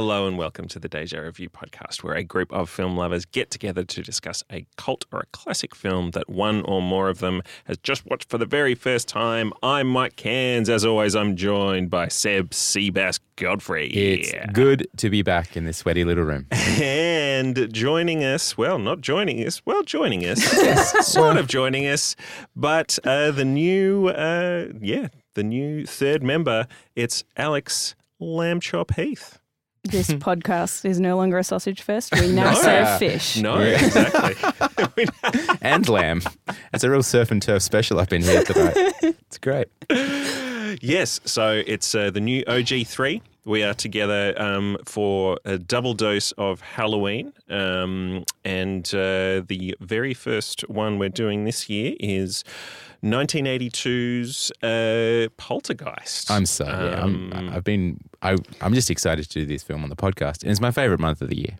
[0.00, 3.50] Hello and welcome to the Deja Review podcast, where a group of film lovers get
[3.50, 7.42] together to discuss a cult or a classic film that one or more of them
[7.66, 9.52] has just watched for the very first time.
[9.62, 10.70] I'm Mike Cairns.
[10.70, 13.88] As always, I'm joined by Seb Seabass Godfrey.
[13.88, 16.46] It's good to be back in this sweaty little room.
[16.50, 20.42] And joining us, well, not joining us, well, joining us,
[21.06, 22.16] sort of joining us,
[22.56, 29.39] but uh, the new, uh, yeah, the new third member, it's Alex Lamb Chop Heath.
[29.84, 32.12] This podcast is no longer a sausage fest.
[32.18, 32.54] We now No.
[32.60, 33.36] serve fish.
[33.38, 33.84] No, Yeah.
[33.84, 35.06] exactly.
[35.62, 36.22] and lamb.
[36.72, 38.76] It's a real surf and turf special up in here tonight.
[39.02, 39.68] It's great.
[40.82, 43.22] yes, so it's uh, the new OG3.
[43.46, 47.32] We are together um, for a double dose of Halloween.
[47.48, 52.44] Um, and uh, the very first one we're doing this year is
[53.02, 56.30] 1982's uh, Poltergeist.
[56.30, 57.02] I'm so yeah.
[57.02, 57.98] I'm, Um, I've been.
[58.22, 61.00] I, I'm just excited to do this film on the podcast, and it's my favorite
[61.00, 61.58] month of the year.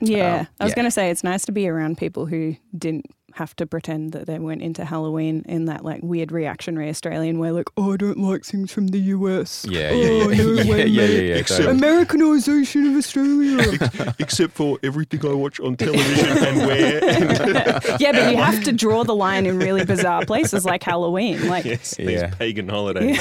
[0.00, 0.40] Yeah.
[0.40, 0.76] Um, I was yeah.
[0.76, 4.26] going to say it's nice to be around people who didn't have to pretend that
[4.26, 8.18] they went into Halloween in that like weird reactionary Australian way, like, oh, I don't
[8.18, 9.66] like things from the US.
[9.68, 11.34] Yeah, oh, yeah, yeah, no yeah, way, yeah, yeah, yeah.
[11.34, 14.14] Except- Americanization of Australia.
[14.20, 17.00] Except for everything I watch on television and where.
[17.04, 21.48] And yeah, but you have to draw the line in really bizarre places like Halloween.
[21.48, 22.28] Like, yes, these Yeah.
[22.34, 23.18] pagan holidays.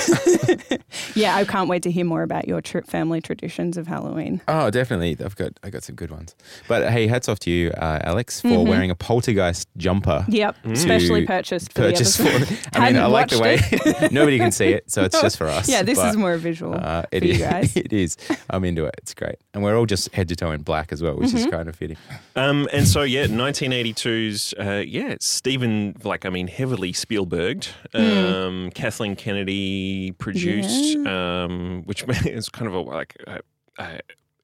[1.15, 4.41] yeah, I can't wait to hear more about your tri- family traditions of Halloween.
[4.47, 5.17] Oh, definitely.
[5.25, 6.35] I've got I got some good ones.
[6.67, 8.67] But hey, hats off to you, uh, Alex, for Mhm.
[8.67, 10.02] wearing a poltergeist jumper.
[10.27, 12.29] Yep, specially purchased for Purchase the for.
[12.29, 12.57] episode.
[12.73, 15.47] I mean, Hadn't I like the way nobody can see it, so it's just for
[15.57, 15.67] us.
[15.69, 17.75] Yeah, this but, is more visual Uh, it for you guys.
[17.75, 18.17] it is.
[18.49, 18.95] I'm into it.
[18.99, 21.37] It's great, and we're all just head to toe in black as well, which Mm-hmm.
[21.37, 21.97] is kind of fitting.
[22.35, 27.69] Um, and so, yeah, 1982's, uh, yeah, it's Stephen, like, I mean, heavily Spielberged.
[27.93, 33.39] Um, Kathleen Kennedy produced, um, which is kind of a, like, because
[33.79, 33.97] uh,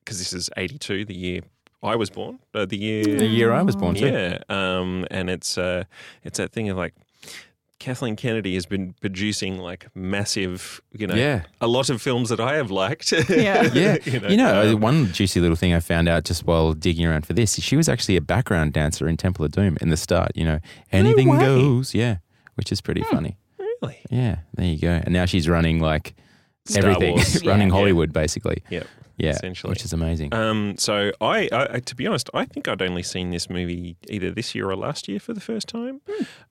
[0.05, 1.41] this is 82, the year
[1.81, 3.03] I was born, uh, the year.
[3.03, 4.07] The year I was born too.
[4.07, 4.39] Yeah.
[4.49, 5.85] Um, and it's, uh,
[6.23, 6.93] it's that thing of like,
[7.79, 11.43] Kathleen Kennedy has been producing like massive, you know, Yeah.
[11.61, 13.13] a lot of films that I have liked.
[13.29, 13.63] Yeah.
[13.73, 16.73] Yeah, you you know, know, um, one juicy little thing I found out just while
[16.73, 19.77] digging around for this, is she was actually a background dancer in Temple of Doom
[19.79, 20.31] in the start.
[20.35, 20.59] You know,
[20.91, 21.39] anything way.
[21.39, 21.95] goes.
[21.95, 22.17] Yeah,
[22.55, 23.37] which is pretty funny.
[23.57, 23.99] really.
[24.09, 24.89] Yeah, there you go.
[25.01, 26.15] And now she's running like
[26.65, 27.17] Star everything,
[27.47, 27.73] running Yeah.
[27.73, 28.61] Hollywood basically.
[28.69, 28.87] Yep.
[29.19, 29.69] Yeah, Essentially.
[29.69, 30.33] which is amazing.
[30.33, 34.31] Um, so I, I, to be honest, I think I'd only seen this movie either
[34.31, 35.99] this year or last year for the first time.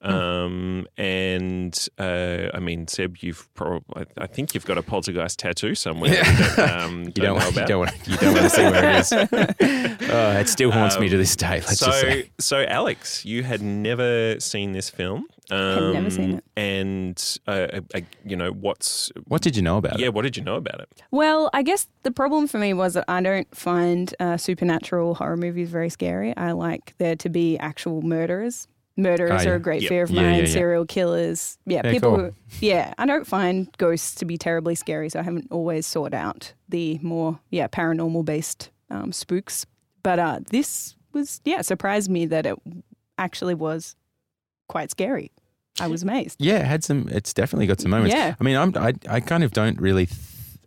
[0.03, 5.75] Um, and uh, I mean, Seb, you've probably, I, think you've got a poltergeist tattoo
[5.75, 6.11] somewhere.
[6.11, 8.91] that, um, you don't, know want, you don't want, you don't want to see where
[8.91, 9.13] it is.
[10.11, 11.61] oh, it still haunts me to this day.
[11.61, 15.27] Let's so, so Alex, you had never seen this film.
[15.51, 16.45] Um, never seen it.
[16.57, 19.99] And uh, uh, you know what's What did you know about yeah?
[19.99, 20.03] it?
[20.03, 21.03] Yeah, what did you know about it?
[21.11, 25.37] Well, I guess the problem for me was that I don't find uh, supernatural horror
[25.37, 26.37] movies very scary.
[26.37, 28.69] I like there to be actual murderers.
[28.97, 29.51] Murderers yeah.
[29.51, 29.89] are a great Yep.
[29.89, 30.35] fear of Yeah, mine.
[30.35, 30.47] yeah, yeah.
[30.47, 31.57] Serial killers.
[31.67, 32.25] Yeah, Yeah, people cool.
[32.27, 32.33] who.
[32.61, 36.53] Yeah, I don't find ghosts to be terribly scary, so I haven't always sought out
[36.69, 39.65] the more yeah paranormal based um, spooks.
[40.03, 42.59] But uh, this was yeah surprised me that it
[43.19, 43.95] actually was
[44.69, 45.31] quite scary.
[45.81, 46.37] I was amazed.
[46.41, 47.09] Yeah, it had some.
[47.11, 48.15] It's definitely got some moments.
[48.15, 48.35] Yeah.
[48.39, 50.07] I mean, I'm, I I kind of don't really.
[50.07, 50.19] Th-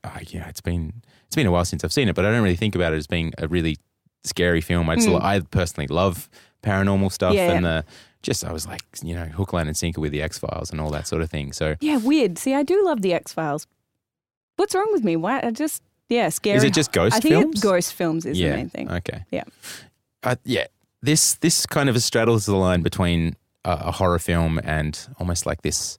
[0.04, 0.94] uh, yeah, it's been
[1.28, 2.98] it's been a while since I've seen it, but I don't really think about it
[2.98, 3.78] as being a really
[4.24, 4.90] scary film.
[4.90, 5.22] I just Mm.
[5.22, 6.30] I personally love
[6.64, 7.52] paranormal stuff Yeah.
[7.52, 7.86] and the
[8.22, 10.80] just I was like you know hook line and sinker with the X Files and
[10.80, 11.54] all that sort of thing.
[11.54, 12.38] So Yeah, weird.
[12.38, 13.68] See, I do love the X Files.
[14.58, 15.16] What's wrong with me?
[15.16, 15.40] Why?
[15.44, 16.58] I just yeah, scary.
[16.58, 17.60] is it just ghost I think films?
[17.60, 18.52] It, ghost films is yeah.
[18.52, 18.92] the main thing.
[18.92, 19.24] Okay.
[19.32, 19.44] Yeah.
[20.24, 20.66] Uh, yeah.
[21.02, 23.36] This this kind of straddles the line between
[23.66, 25.98] a, a horror film and almost like this.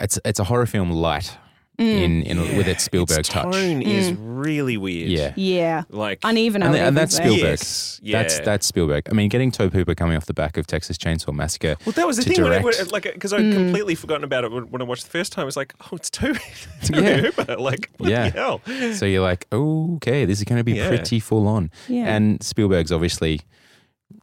[0.00, 1.36] It's it's a horror film light
[1.78, 2.02] Mm.
[2.02, 3.52] in in with its Spielberg its touch.
[3.52, 5.10] tone is really weird.
[5.10, 5.34] Yeah.
[5.36, 6.62] Yeah, like uneven.
[6.62, 7.24] And would the- and that's say.
[7.24, 7.42] Spielberg.
[7.58, 8.22] Yes, yeah.
[8.22, 9.06] That's that's Spielberg.
[9.10, 11.76] I mean, getting Tobe Hooper coming off the back of Texas Chainsaw Massacre.
[11.84, 12.64] Well, that was the thing when direct.
[12.64, 13.52] when- like because I'd Mm.
[13.52, 15.42] completely forgotten about it when, when I watched the first time.
[15.42, 16.38] I was like, oh, it's Tobe,
[16.82, 17.16] Tobe Yeah.
[17.18, 17.56] Hooper.
[17.58, 18.30] Like, what Yeah.
[18.30, 18.94] the hell?
[18.94, 20.88] So you're like, oh, okay, this is going to be Yeah.
[20.88, 21.70] pretty full on.
[21.88, 22.04] Yeah.
[22.06, 23.42] And Spielberg's obviously,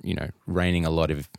[0.04, 1.30] you know, reining a lot of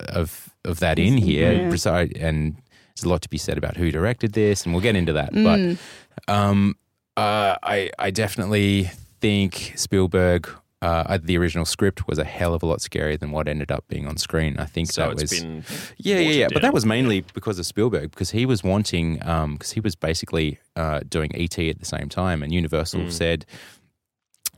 [0.00, 1.52] of of that in here.
[1.52, 2.06] Yeah.
[2.20, 2.56] And
[2.94, 5.32] there's a lot to be said about who directed this, and we'll get into that.
[5.32, 5.78] Mm.
[6.26, 6.76] But um,
[7.16, 8.90] uh, I I definitely
[9.20, 10.48] think Spielberg.
[10.82, 13.82] Uh, the original script was a hell of a lot scarier than what ended up
[13.88, 14.58] being on screen.
[14.58, 15.64] I think So that it's was been
[15.96, 16.48] Yeah, yeah, yeah.
[16.52, 20.58] But that was mainly because of Spielberg, because he was wanting, because he was basically
[20.76, 23.12] uh, doing ET at the same time, and Universal Mm.
[23.12, 23.46] said,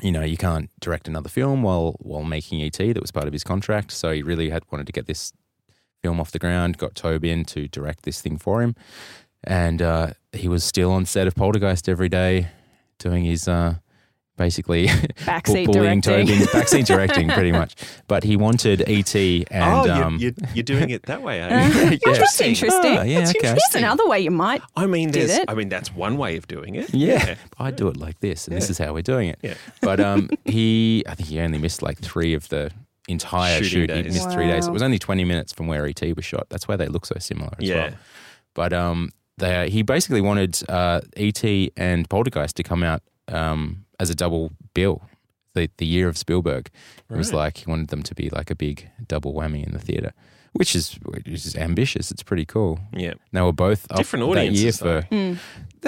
[0.03, 2.77] you know, you can't direct another film while while making ET.
[2.77, 5.33] That was part of his contract, so he really had wanted to get this
[6.03, 6.79] film off the ground.
[6.79, 8.75] Got Tobe in to direct this thing for him,
[9.45, 12.49] and uh, he was still on set of Poltergeist every day,
[12.99, 13.77] doing his uh,
[14.37, 14.87] basically
[15.27, 16.27] Backseat bullying directing.
[16.38, 17.75] Tobin, backseat directing, pretty much.
[18.06, 21.49] But he wanted ET, and oh, you're, um, you're, you're doing it that way, are
[21.69, 21.99] you?
[22.06, 22.12] yeah.
[22.12, 22.99] That's interesting.
[22.99, 23.49] Ah, yeah, That's okay.
[23.49, 24.62] Here's another way you might.
[24.77, 25.44] I mean, Did there's, it?
[25.50, 26.93] I mean, that's one way of doing it.
[26.94, 29.38] Yeah, I do it like this, and this is how we're doing it.
[29.43, 29.55] Yeah.
[29.81, 32.71] But um, he, I think he only missed like three of the
[33.09, 33.91] entire Shooting shoot.
[33.97, 34.15] He days.
[34.15, 34.67] missed three days.
[34.67, 36.49] It was only twenty minutes from where ET was shot.
[36.50, 37.75] That's why they look so similar as Yeah.
[37.77, 37.91] well.
[38.55, 41.44] But um, they, he basically wanted uh, ET
[41.77, 45.03] and Poltergeist to come out um, as a double bill.
[45.55, 46.69] The, the year of Spielberg,
[47.09, 49.79] it was like he wanted them to be like a big double whammy in the
[49.79, 50.13] theater,
[50.53, 52.11] which is which is ambitious.
[52.11, 52.79] It's pretty cool.
[52.93, 53.15] Yeah.
[53.33, 55.01] They were both Different that year audiences, though.
[55.01, 55.39] for Mm.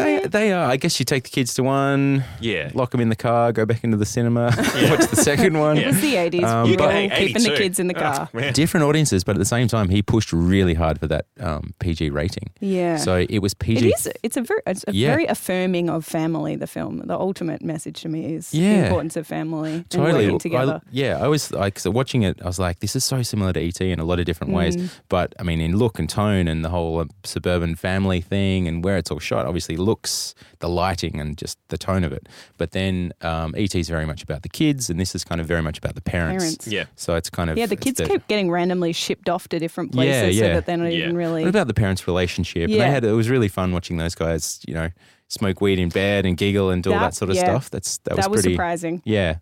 [0.05, 0.65] They they are.
[0.71, 2.71] I guess you take the kids to one, Yeah.
[2.75, 4.47] lock them in the car, go back into the cinema,
[4.91, 5.77] watch the second one.
[5.79, 6.45] It was the 80s.
[6.45, 7.57] Um, we You were got- all keeping the 82.
[7.57, 8.29] kids in the Oh, car.
[8.33, 8.53] man.
[8.53, 12.11] Different audiences, but at the same time, he pushed really hard for that um, PG
[12.11, 12.51] rating.
[12.61, 12.97] Yeah.
[12.97, 13.87] So it was PG.
[13.89, 14.09] it is.
[14.23, 15.09] It's a very, it's a Yeah.
[15.09, 16.57] very affirming of family.
[16.57, 17.03] The film.
[17.07, 20.25] The ultimate message to me is the importance of family Totally.
[20.25, 20.83] and working I- together.
[20.91, 23.61] yeah, I was like, so watching it, I was like, this is so similar to
[23.61, 24.77] ET in a lot of different ways.
[24.77, 24.91] Mm.
[25.09, 28.85] But I mean, in look and tone and the whole uh, suburban family thing and
[28.85, 32.29] where it's all shot, obviously looks, the lighting and just the tone of it.
[32.59, 35.47] But then um, ET is very much about the kids, and this is kind of
[35.47, 36.45] very much about the parents.
[36.45, 36.67] Parents.
[36.67, 36.85] Yeah.
[36.97, 39.93] So it's kind of Yeah, the it's kids keep getting randomly shipped off to different
[39.93, 40.51] places Yeah, yeah.
[40.51, 41.05] so that they're not Yeah.
[41.05, 41.43] even really.
[41.43, 42.65] What about the parents' relationship?
[42.65, 42.85] And Yeah.
[42.85, 44.91] they had it was really fun watching those guys, you know,
[45.29, 47.45] smoke weed in bed and giggle and do all That- that sort of yeah.
[47.45, 47.71] stuff.
[47.71, 49.03] That's that was, that was pretty surprising.
[49.05, 49.37] Yeah.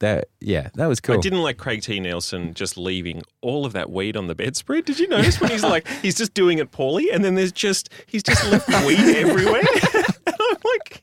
[0.00, 1.16] That yeah, that was cool.
[1.16, 2.00] I didn't like Craig T.
[2.00, 4.84] Nelson just leaving all of that weed on the bedspread.
[4.84, 7.88] Did you notice when he's like, he's just doing it poorly and then there's just,
[8.06, 9.62] he's just left weed everywhere?
[9.94, 11.02] and I'm like,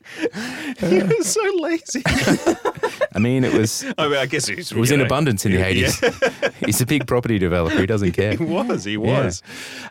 [0.78, 2.02] he was so lazy.
[2.06, 5.50] I mean, it was I mean, I guess it was you in know, abundance in
[5.50, 5.64] the yeah.
[5.66, 6.00] eighties.
[6.64, 7.80] He's a big property developer.
[7.80, 8.36] He doesn't care.
[8.36, 8.98] He was, he Yeah.
[9.24, 9.42] was.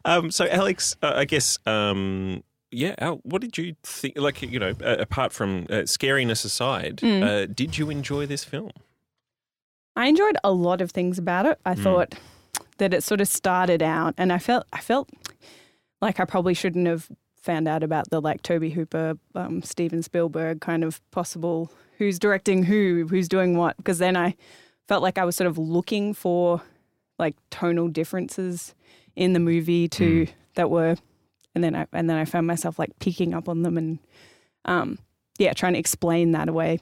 [0.06, 2.42] Um, so, Alex, uh, I guess, um,
[2.74, 4.18] yeah, Al, what did you think?
[4.18, 7.24] Like, you know, uh, apart from uh, scariness aside, Mm.
[7.24, 8.72] uh, did you enjoy this film?
[9.96, 11.60] I enjoyed a lot of things about it.
[11.66, 11.84] I Mm.
[11.84, 12.16] thought
[12.78, 15.10] that it sort of started out, and I felt I felt
[16.02, 17.10] like I probably shouldn't have
[17.42, 22.64] found out about the like Tobe Hooper, um, Steven Spielberg kind of possible who's directing
[22.64, 24.36] who, who's doing what, because then I
[24.88, 26.62] felt like I was sort of looking for
[27.20, 28.74] like tonal differences
[29.16, 30.96] in the movie to that were,
[31.56, 34.00] and then I and then I found myself like picking up on them and
[34.66, 34.98] um,
[35.38, 36.80] yeah, trying to explain that away.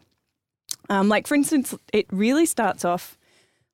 [0.89, 3.17] Um, like for instance, it really starts off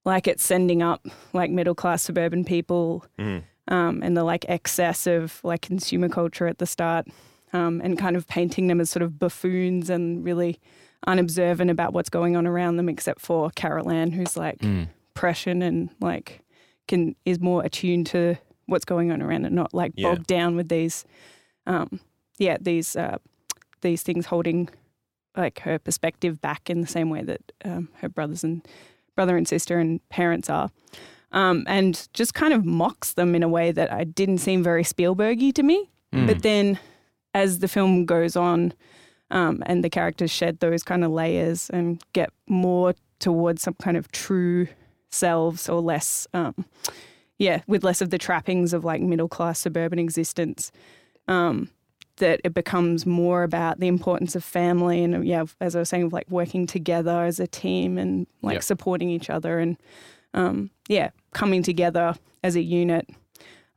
[0.06, 3.44] like it's sending up like middle class suburban people Mm.
[3.68, 7.08] um, and the like excess of like consumer culture at the start,
[7.54, 10.60] um, and kind of painting them as sort of buffoons and really
[11.06, 14.88] unobservant about what's going on around them, except for Carol Ann, who's like Mm.
[15.14, 16.42] prescient and like
[16.88, 20.10] can is more attuned to what's going on around and not like Yeah.
[20.10, 21.04] bogged down with these,
[21.66, 22.00] um,
[22.38, 23.18] yeah, these uh,
[23.81, 24.69] these things holding
[25.36, 28.68] like her perspective back in the same way that um, her brothers and
[29.16, 30.69] brother and sister and parents are.
[31.31, 34.84] Um, and just kind of mocks them in a way that I didn't seem very
[34.84, 35.90] Spielbergy to me.
[36.13, 36.25] Mm.
[36.25, 36.80] But then,
[37.34, 38.74] as the film goes on,
[39.30, 43.98] um, and the characters shed those kind of layers and get more towards some kind
[43.98, 44.68] of true
[45.12, 46.56] selves or less, um,
[47.38, 50.72] yeah, with less of the trappings of like middle class suburban existence.
[51.27, 51.70] Um,
[52.17, 56.06] that it becomes more about the importance of family and yeah, as I was saying,
[56.06, 58.63] of like working together as a team and like Yep.
[58.63, 59.77] supporting each other and
[60.34, 63.08] um, yeah, coming together as a unit,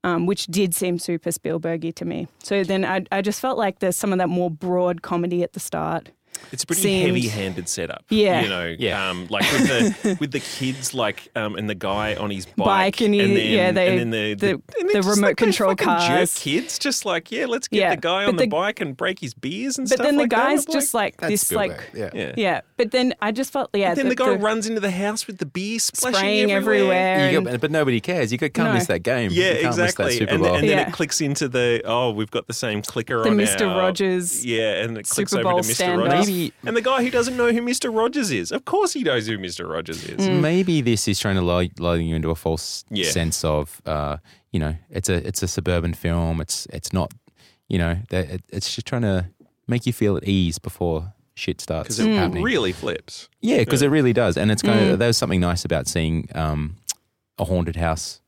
[0.04, 2.28] um, which did seem super Spielbergy to me.
[2.42, 5.52] So then I, I just felt like there's some of that more broad comedy at
[5.52, 6.10] the start.
[6.52, 8.04] It's a pretty Seemed- heavy-handed setup.
[8.10, 8.42] Yeah.
[8.42, 9.08] you know, Yeah.
[9.10, 12.56] um, like with the with the kids, like um, and the guy on his bike,
[12.66, 15.36] Bike and he- then, yeah, they- and then the the- and they're the remote like
[15.36, 16.34] control fucking cars.
[16.34, 18.80] jerk kids, just like yeah, let's get Yeah, the guy but on the, the- bike
[18.80, 21.16] and break his beers and But stuff But then the like guy's I'm just like
[21.18, 22.10] That's this, like yeah.
[22.14, 22.32] yeah.
[22.36, 22.60] yeah.
[22.76, 23.90] But then I just felt yeah.
[23.90, 26.80] But then the, guy runs into the house with the beer splashing spraying everywhere.
[27.18, 27.30] everywhere.
[27.32, 28.32] You and- get- but nobody cares.
[28.32, 28.72] You can't No.
[28.72, 29.30] miss that game.
[29.32, 30.06] Yeah, exactly.
[30.06, 32.82] Miss that Super and, and then it clicks into the oh, we've got the same
[32.82, 33.66] clicker the on Mr.
[33.66, 34.44] Rogers.
[34.44, 35.98] Yeah, and it clicks over to Mr.
[35.98, 36.29] Rogers.
[36.30, 37.94] Maybe And the guy who doesn't know who Mr.
[37.94, 39.68] Rogers is, of course he knows who Mr.
[39.68, 40.20] Rogers is.
[40.28, 40.40] Mm.
[40.40, 43.10] maybe this is trying to lull, lull you into a false Yeah.
[43.10, 44.16] sense of, uh,
[44.52, 46.40] you know, it's a it's a suburban film.
[46.40, 47.12] It's it's not,
[47.68, 49.26] you know, that it, it's just trying to
[49.68, 52.42] make you feel at ease before shit starts Because it happening.
[52.42, 53.28] really flips.
[53.40, 54.92] yeah, because it really does, and it's kind Mm.
[54.92, 56.76] of there's something nice about seeing um,
[57.38, 58.20] a haunted house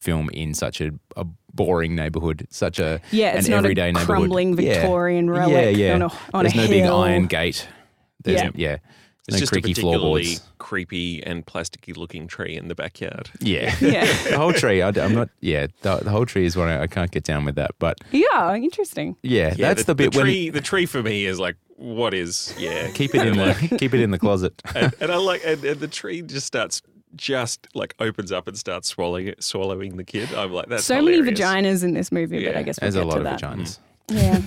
[0.00, 3.92] film in such a, a boring neighborhood, such a Yeah, it's an not everyday a
[3.92, 4.06] neighborhood.
[4.06, 4.74] crumbling Yeah.
[4.74, 5.94] Victorian relic Yeah, yeah.
[5.94, 6.70] on a on There's a no hill.
[6.70, 7.66] big iron gate.
[8.22, 8.50] There's, Yeah.
[8.54, 8.76] yeah.
[9.28, 10.42] It's No just a particularly floorboards.
[10.58, 13.28] creepy and plasticky looking tree in the backyard.
[13.40, 13.74] Yeah.
[13.80, 14.04] Yeah.
[14.30, 14.82] the whole tree.
[14.82, 15.30] I, am not.
[15.40, 17.72] Yeah, the, the whole tree is what I, I can't get down with that.
[17.80, 19.16] But Yeah, interesting.
[19.22, 20.50] yeah, Yeah, that's the, bit the when tree.
[20.50, 22.54] The tree for me is like, what is?
[22.56, 24.62] Yeah, keep it in the keep it in the closet.
[24.76, 26.80] and, and I like, and, and the tree just starts,
[27.16, 30.32] just like opens up and starts swallowing it, swallowing the kid.
[30.34, 31.24] I'm like, that's so hilarious.
[31.24, 33.40] many vaginas in this movie, but I guess we'll There's a lot to of that.
[33.40, 33.78] vaginas.
[34.08, 34.40] Yeah.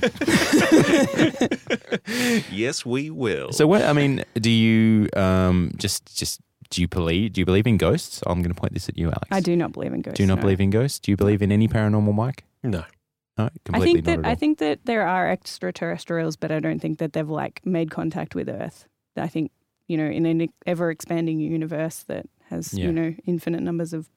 [2.52, 3.52] Yes, we will.
[3.52, 3.82] So what?
[3.84, 8.22] I mean, do you um just just do you believe do you believe in ghosts?
[8.26, 9.28] I'm going to point this at you, Alex.
[9.32, 10.18] I do not believe in ghosts.
[10.18, 10.42] Do you not no.
[10.42, 11.00] believe in ghosts?
[11.00, 12.46] Do you believe in any paranormal, Mike?
[12.64, 12.84] no,
[13.38, 14.32] No, I completely think that at all.
[14.32, 18.36] I think that there are extraterrestrials, but I don't think that they've like made contact
[18.36, 18.88] with Earth.
[19.18, 19.52] I think
[19.88, 22.86] you know, in an ever expanding universe that has Yeah.
[22.86, 24.10] you know infinite numbers of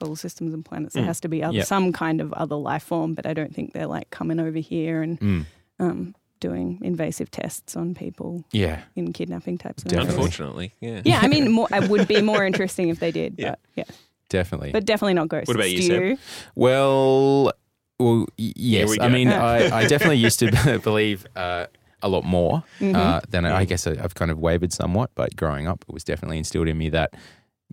[0.00, 1.06] solar systems and planets, there Mm.
[1.06, 1.66] has to be other, Yep.
[1.66, 3.14] some kind of other life form.
[3.14, 5.46] But I don't think they're like coming over here and Mm,
[5.80, 9.82] um, doing invasive tests on people yeah, in kidnapping types.
[9.82, 10.08] scenarios.
[10.14, 11.02] Unfortunately, yeah.
[11.04, 13.34] Yeah, I mean, more, it would be more interesting if they did.
[13.38, 13.50] Yeah.
[13.50, 13.84] But yeah,
[14.28, 14.70] definitely.
[14.70, 15.48] but definitely not ghosts.
[15.48, 16.18] What about you, Do Seb?
[16.54, 17.52] Well,
[17.98, 18.90] well, yes.
[18.90, 21.66] we I mean, I, I definitely used to believe uh,
[22.02, 22.94] a lot more Mhm.
[22.94, 25.10] uh, than I, I guess I, I've kind of wavered somewhat.
[25.16, 27.14] But growing up, it was definitely instilled in me that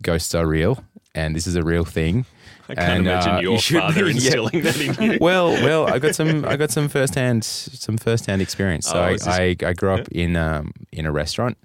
[0.02, 0.84] ghosts are real
[1.14, 2.26] and this is a real thing.
[2.68, 4.12] I can't And, imagine uh, your you should- father yeah.
[4.12, 5.18] instilling that in you.
[5.22, 8.88] Well, well, I got some, I got some firsthand, some firsthand experience.
[8.88, 11.58] So Oh, I, this- I, I grew up in, um, in a restaurant.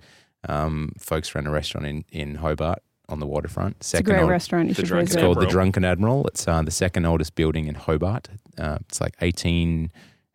[0.49, 3.77] Um, folks ran a restaurant in, in Hobart on the waterfront.
[3.81, 4.69] It's a great old- restaurant.
[4.69, 6.27] You The should Drunken It's called the Drunken Admiral.
[6.29, 8.29] It's uh, the second oldest building in Hobart.
[8.59, 9.91] Uh, it's like 18,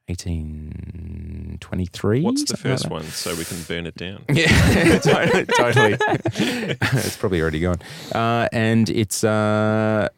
[0.07, 2.21] 1823.
[2.21, 4.23] What's the something like first one so we can burn it down?
[4.29, 5.45] Yeah, totally.
[5.45, 5.97] totally.
[6.81, 7.79] it's probably already gone.
[8.13, 9.23] Uh, and it's.
[9.23, 10.09] Uh,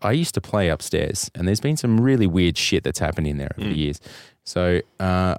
[0.00, 3.38] I used to play upstairs, and there's been some really weird shit that's happened in
[3.38, 3.78] there over the Mm.
[3.78, 4.00] years.
[4.44, 5.34] So uh,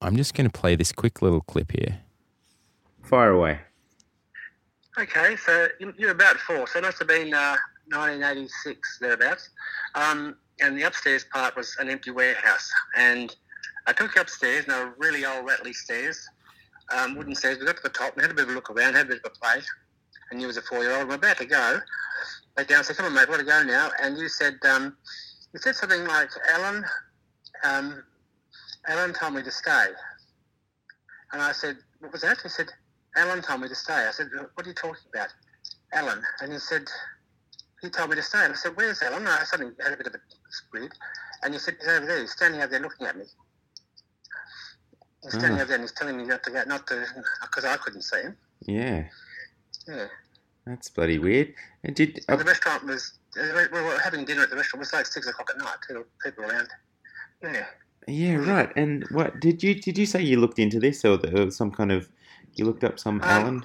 [0.00, 1.98] I'm just going to play this quick little clip here.
[3.02, 3.58] Fire away.
[4.98, 7.56] Okay, so you- you're about four, so it must have been uh,
[7.90, 9.50] 1986 thereabouts.
[9.94, 13.34] Um, and the upstairs part was an empty warehouse, and
[13.86, 16.26] I took you upstairs, and they were really old rattly stairs,
[16.94, 17.58] um, wooden stairs.
[17.58, 19.08] We got to the top and had a bit of a look around, had a
[19.08, 19.62] bit of a play,
[20.30, 21.08] and you was a four-year-old.
[21.08, 21.80] We're about to go.
[22.56, 24.96] Back down, said, "Come on, mate, want to go now?" And you said, um,
[25.52, 26.84] "You said something like, Alan,
[27.64, 28.02] um,
[28.86, 29.86] Alan told me to stay."
[31.32, 32.68] And I said, "What was that?" He said,
[33.16, 34.06] Alan told me to stay.
[34.08, 35.28] I said, what are you talking about?
[35.92, 36.22] Alan.
[36.40, 36.84] And he said,
[37.82, 38.44] he told me to stay.
[38.44, 39.18] And I said, where's Alan?
[39.18, 40.20] And I suddenly had a bit of a
[40.52, 40.92] squid.
[41.42, 42.20] And he said, he's over there.
[42.20, 43.24] He's standing over there looking at me.
[45.22, 45.62] He's standing Ah.
[45.62, 47.04] over there and he's telling me not to go, not to,
[47.42, 48.36] because I couldn't see him.
[48.66, 49.04] Yeah,
[49.86, 50.06] Yeah.
[50.66, 51.54] that's bloody weird.
[51.84, 54.80] And did And the restaurant was, uh, we were having dinner at the restaurant.
[54.80, 55.76] It was like six o'clock at night.
[55.86, 56.68] People, people around.
[57.42, 57.66] Yeah.
[58.08, 58.72] Yeah, right.
[58.76, 61.70] And what did you did you say you looked into this or there was some
[61.70, 62.08] kind of
[62.54, 63.64] you looked up some Um, Alan?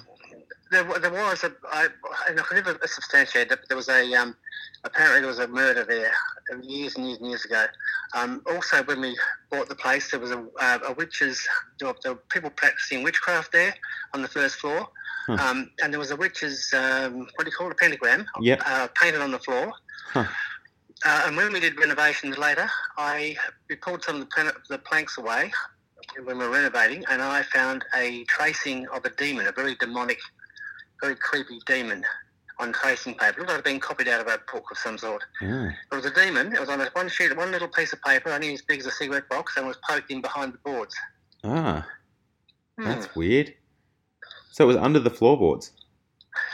[0.70, 1.88] There, there was a, I,
[2.28, 4.36] and I could never substantiate but there was a, um,
[4.84, 6.12] apparently there was a murder there
[6.52, 7.66] uh, years and years and years ago.
[8.14, 9.18] Um, also, when we
[9.50, 11.46] bought the place, there was a, uh, a witch's,
[11.78, 13.74] there were, there were people practicing witchcraft there
[14.14, 14.88] on the first floor.
[15.26, 15.36] Huh.
[15.40, 18.62] Um, and there was a witch's, um, what do you call it, a pentagram, Yep.
[18.64, 19.72] uh, painted on the floor.
[20.12, 20.24] Huh.
[21.04, 23.36] Uh, and when we did renovations later, I
[23.68, 25.52] we pulled some of the, the planks away
[26.24, 30.18] when we were renovating, and I found a tracing of a demon, a very demonic,
[31.00, 32.04] very creepy demon
[32.60, 33.36] on tracing paper.
[33.36, 35.22] It looked like it had been copied out of a book of some sort.
[35.42, 36.52] Ah, It was a demon.
[36.52, 38.86] It was on a, one sheet, one little piece of paper, only as big as
[38.86, 40.94] a cigarette box, and was poked in behind the boards.
[41.44, 41.86] ah,
[42.78, 42.84] Hmm.
[42.84, 43.54] that's weird.
[44.52, 45.72] So it was under the floorboards.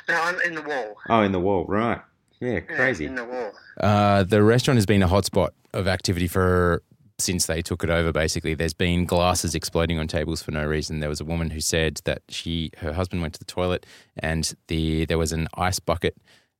[0.08, 0.96] No, in the wall.
[1.08, 2.00] Oh, in the wall, right?
[2.40, 3.06] Yeah, Yeah, crazy.
[3.06, 3.52] in the wall.
[3.80, 6.82] Uh, the restaurant has been a hotspot of activity for
[7.24, 8.12] since they took it over.
[8.12, 11.00] Basically, there's been glasses exploding on tables for no reason.
[11.00, 14.54] There was a woman who said that she her husband went to the toilet and
[14.68, 16.16] the there was an ice bucket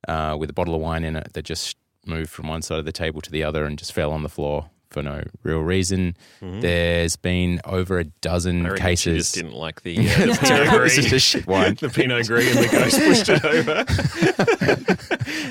[0.09, 2.85] uh, with a bottle of wine in it that just moved from one side of
[2.85, 6.17] the table to the other and just fell on the floor for no real reason.
[6.41, 8.75] There's been over a dozen Mm-hmm.
[8.75, 9.17] I cases.
[9.33, 11.13] just didn't like the, uh, the Pinot just Gris.
[11.13, 11.75] a shit wine.
[11.81, 13.85] the Pinot Gris and the ghost pushed it over.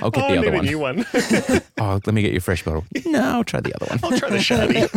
[0.04, 0.60] I'll get oh, the other one.
[0.66, 1.06] a new one.
[1.80, 2.86] Oh, let me get you a fresh bottle.
[3.06, 4.00] No, I'll try the other one.
[4.04, 4.88] I'll try the Shardy.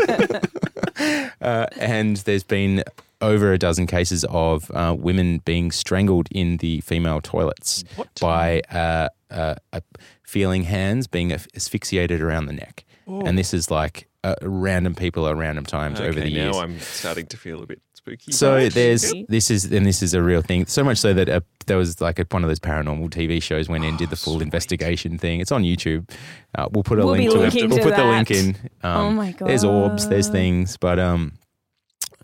[1.41, 2.83] Uh, and there's been
[3.21, 8.09] over a dozen cases of uh, women being strangled in the female toilets What?
[8.21, 9.81] by uh, uh, uh,
[10.23, 12.85] feeling hands being asphyxiated around the neck.
[13.07, 16.55] And this is like uh, random people at random times over the years.
[16.57, 18.33] now I'm starting to feel a bit spooky.
[18.33, 18.73] So Right.
[18.73, 20.67] there's this is and this is a real thing.
[20.67, 23.69] So much so that uh, there was like a, one of those paranormal TV shows
[23.69, 25.39] went in and did the full investigation thing.
[25.41, 26.11] It's on YouTube.
[26.57, 27.43] Uh, we'll put a We'll link be to it.
[27.55, 28.57] linking We'll to put the link in.
[28.83, 29.49] Um, Oh my god.
[29.51, 30.09] There's orbs.
[30.09, 31.35] There's things, but um,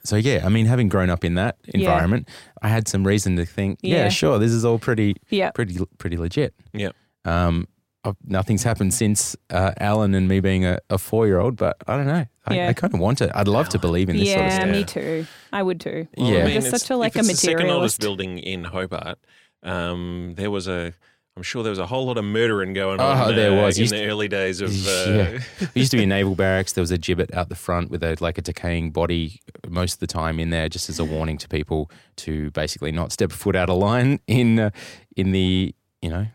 [0.04, 1.78] so yeah, I mean, having grown up in that Yeah.
[1.80, 2.28] environment,
[2.60, 4.08] I had some reason to think, yeah, Yeah.
[4.08, 5.52] sure, this is all pretty, Yeah.
[5.52, 6.54] pretty, pretty legit.
[6.72, 6.90] Yeah.
[7.24, 7.68] Um,
[8.04, 12.06] I've- nothing's happened since uh, Alan and me being a, a four-year-old, but I don't
[12.06, 12.26] know.
[12.47, 12.68] I, Yeah.
[12.68, 13.30] I kind of want it.
[13.35, 14.66] I'd love to believe in this yeah, sort of stuff.
[14.66, 15.26] Yeah, me too.
[15.52, 16.09] I would too.
[16.16, 18.00] Well, I I'm mean, it's- such a like if a it's the second oldest materialist.
[18.00, 19.18] building in Hobart.
[19.62, 20.92] Um, there was a,
[21.37, 23.37] I'm sure there was a whole lot of murdering going Oh, on.
[23.37, 23.76] there uh, was.
[23.78, 24.71] in Used the to- early days of.
[24.87, 25.38] Uh, Yeah.
[25.61, 26.73] There used to be a naval barracks.
[26.73, 30.00] There was a gibbet out the front with a like a decaying body most of
[30.00, 33.35] the time in there, just as a warning to people to basically not step a
[33.35, 34.71] foot out of line in uh,
[35.16, 36.26] in the you know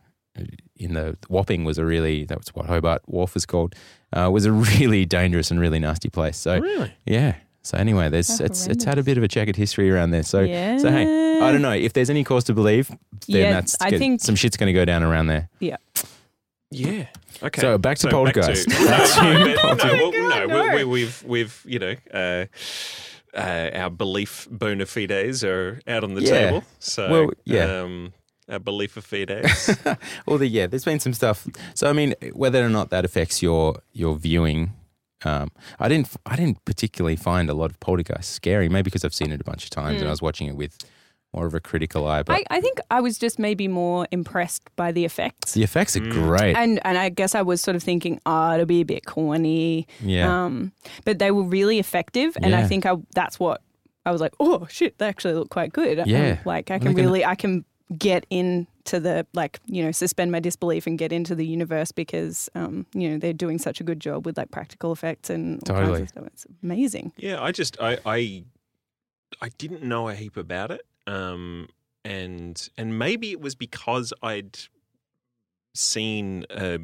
[0.80, 3.76] in the Wapping was a really that's what Hobart Wharf was called
[4.14, 6.38] uh, was a really dangerous and really nasty place.
[6.38, 6.94] So Really?
[7.06, 7.36] yeah.
[7.64, 10.24] So anyway, there's That's it's it's had a bit of a checkered history around there.
[10.24, 10.78] So yeah.
[10.78, 11.04] so hey,
[11.42, 12.88] I don't know if there's any cause to believe.
[12.88, 14.00] Then Yeah, that's I good.
[14.00, 15.50] think- some shit's going to go down around there.
[15.60, 15.76] Yeah.
[16.72, 17.08] Yeah.
[17.44, 17.62] Okay.
[17.62, 18.68] So back to Poltergeist.
[18.70, 19.86] no, Back to no, but- Poltergeist.
[19.86, 20.76] no, well, God, no, no.
[20.76, 21.96] We, we, we've we've you know.
[22.14, 22.46] Uh,
[23.34, 26.30] uh, our belief bona fides are out on the Yeah.
[26.32, 26.64] table.
[26.80, 27.82] So, Well, yeah.
[27.82, 28.14] um,
[28.50, 29.76] our belief of fides.
[30.26, 31.48] well, the, yeah, there's been some stuff.
[31.74, 34.72] So, I mean, whether or not that affects your your viewing,
[35.26, 38.70] um, I didn't I didn't particularly find a lot of Poltergeist scary.
[38.70, 40.78] Maybe because I've seen it a bunch of times and I was watching it with
[41.34, 42.24] more of a critical eye.
[42.24, 45.54] But I, I think I was just maybe more impressed by the effects.
[45.54, 46.56] the effects are great.
[46.56, 49.88] And and I guess I was sort of thinking, oh, it'll be a bit corny.
[50.02, 50.72] yeah, Um,
[51.04, 53.62] but they were really effective, and I think I, that's what
[54.06, 54.34] I was like.
[54.40, 56.00] Oh shit, they actually look quite good.
[56.00, 56.40] Um, Yeah.
[56.46, 57.66] like I can they're gonna- really, I can
[57.98, 62.50] get into the like you know suspend my disbelief and get into the universe because
[62.56, 65.76] um, you know they're doing such a good job with like practical effects and all
[65.76, 66.00] Totally.
[66.00, 66.28] kinds of stuff.
[66.28, 67.14] It's amazing.
[67.18, 68.44] Yeah, I just I I
[69.42, 71.70] I didn't know a heap about it, um,
[72.04, 74.58] and and maybe it was because I'd
[75.74, 76.80] seen uh,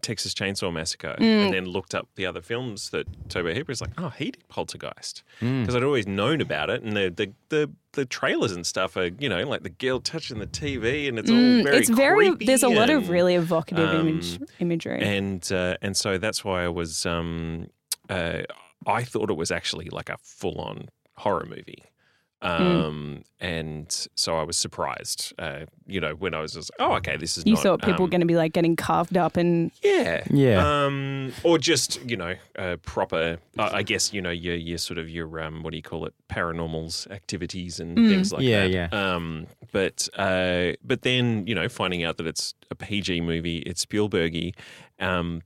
[0.00, 1.44] Texas Chainsaw Massacre Mm.
[1.44, 4.48] and then looked up the other films that Tobe Hooper is like, oh, he did
[4.48, 5.62] Poltergeist Mm.
[5.62, 9.06] because I'd always known about it, and the the the the trailers and stuff are
[9.18, 12.30] you know like the girl touching the TV, and it's all Mm, very it's very.
[12.34, 15.02] There's a lot of really evocative um, image imagery.
[15.02, 17.68] and uh, and so that's why I was um,
[18.08, 18.42] uh,
[18.86, 21.82] I thought it was actually like a full on horror movie.
[22.44, 27.16] Um, and so I was surprised, uh, you know, when I was just, oh, okay,
[27.16, 29.36] this is you not, thought people were um, going to be like getting carved up
[29.36, 30.84] and yeah, Yeah.
[30.86, 33.38] um, or just you know, uh, proper.
[33.58, 36.06] Uh, I guess you know your your sort of your um, what do you call
[36.06, 38.08] it, paranormals activities and Mm.
[38.08, 38.70] things like Yeah, that.
[38.70, 38.88] yeah.
[39.14, 43.84] Um, but uh, but then you know, finding out that it's a PG movie, it's
[43.84, 44.54] Spielbergy,
[45.00, 45.42] um,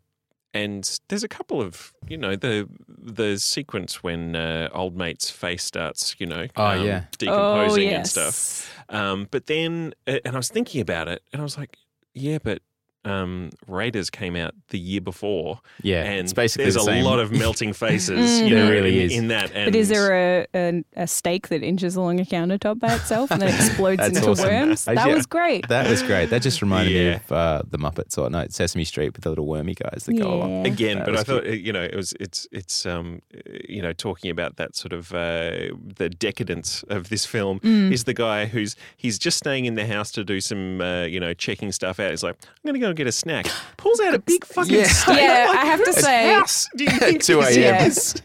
[0.54, 5.62] and there's a couple of you know the the sequence when uh, old mate's face
[5.64, 7.04] starts you know Oh, um, yeah.
[7.18, 7.96] decomposing oh, yes.
[7.96, 8.74] and stuff.
[8.90, 11.76] Um, but then, uh, and I was thinking about it, and I was like,
[12.14, 12.62] yeah, but
[13.08, 17.04] um, Raiders came out the year before, yeah, and it's basically there's the a same.
[17.04, 18.18] lot of melting faces.
[18.40, 18.48] Mm.
[18.48, 19.16] you There really in, is.
[19.16, 19.52] in that.
[19.54, 23.30] And But is there a, a a steak that inches along a countertop by itself
[23.30, 24.46] and then explodes into awesome.
[24.48, 24.84] worms?
[24.84, 25.14] That yeah.
[25.14, 25.68] was great.
[25.68, 26.30] That was great.
[26.30, 29.46] That just reminded me of uh, the Muppets or no Sesame Street with the little
[29.46, 30.66] wormy guys that go along.
[30.66, 30.98] Again?
[30.98, 33.22] That But I thought uh, you know it was it's it's um
[33.68, 37.92] you know talking about that sort of uh, the decadence of this film Mm.
[37.92, 41.18] is the guy who's he's just staying in the house to do some uh, you
[41.20, 42.10] know checking stuff out.
[42.10, 43.46] He's like, I'm going to go and get a snack.
[43.78, 44.84] Pulls out a big fucking Yeah.
[44.84, 45.16] steak.
[45.18, 47.86] Yeah, Like, I have to say- house do you think 2 this a.m.
[47.86, 48.22] is?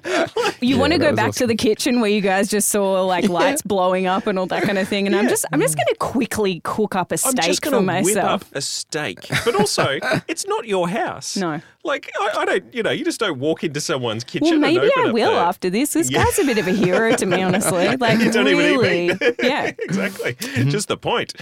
[0.62, 1.48] You Yeah, want to go back awesome.
[1.48, 4.64] to the kitchen where you guys just saw like lights blowing up and all that
[4.64, 7.18] kind of thing, and I'm just I'm just going to quickly cook up a I'm
[7.18, 8.42] steak just for going to whip myself.
[8.44, 11.38] up a steak, but also it's not your house.
[11.38, 11.62] No.
[11.84, 14.46] like I, I don't, you know, you just don't walk into someone's kitchen.
[14.46, 15.94] Well, and maybe open I will the- after this.
[15.94, 16.24] This Yeah.
[16.24, 17.96] guy's a bit of a hero to me, honestly.
[17.98, 19.72] Like You don't even eat really, yeah.
[19.80, 20.36] exactly.
[20.66, 21.34] Just the point.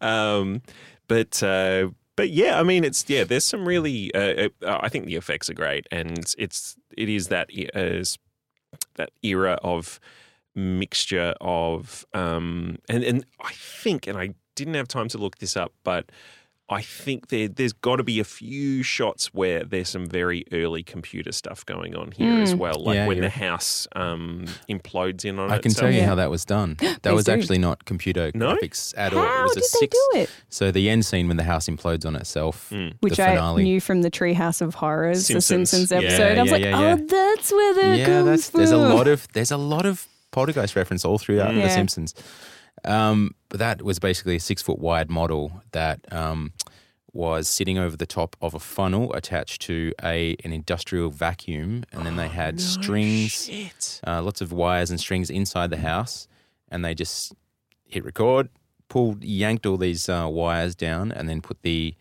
[0.00, 0.62] Um,
[1.08, 3.24] but uh, but yeah, I mean, it's yeah.
[3.24, 4.12] There's some really.
[4.14, 8.02] Uh, uh, I think the effects are great, and it's it is that uh,
[8.94, 10.00] that era of
[10.54, 15.56] mixture of um, and and I think, and I didn't have time to look this
[15.56, 16.10] up, but.
[16.68, 20.82] I think there, there's got to be a few shots where there's some very early
[20.82, 22.58] computer stuff going on here as Mm.
[22.58, 25.52] well, like Yeah, when the house um, implodes in on itself.
[25.52, 25.80] I can itself.
[25.84, 26.06] tell you Yeah.
[26.06, 26.76] how that was done.
[27.02, 27.32] That was do.
[27.32, 28.56] actually not computer No?
[28.56, 29.22] graphics at all.
[29.24, 29.96] How It was did a they six.
[30.12, 30.30] do it?
[30.48, 32.94] So the end scene when the house implodes on itself, Mm.
[32.98, 35.70] Which the I knew from the Treehouse of Horrors, Simpsons.
[35.70, 36.38] the Simpsons Yeah, episode.
[36.38, 38.58] I was yeah, like, yeah, oh, that's where that yeah, comes that's from.
[38.58, 41.62] there's a lot of there's a lot of poltergeist reference all throughout Yeah.
[41.62, 42.12] The Simpsons.
[42.84, 46.52] Um, but that was basically a six foot wide model that um,
[47.12, 52.04] was sitting over the top of a funnel attached to a an industrial vacuum, and
[52.04, 54.00] then they had strings, Shit.
[54.06, 56.28] uh, lots of wires and strings inside the house,
[56.70, 57.32] and they just
[57.84, 58.48] hit record,
[58.88, 61.94] pulled, yanked all these uh, wires down, and then put the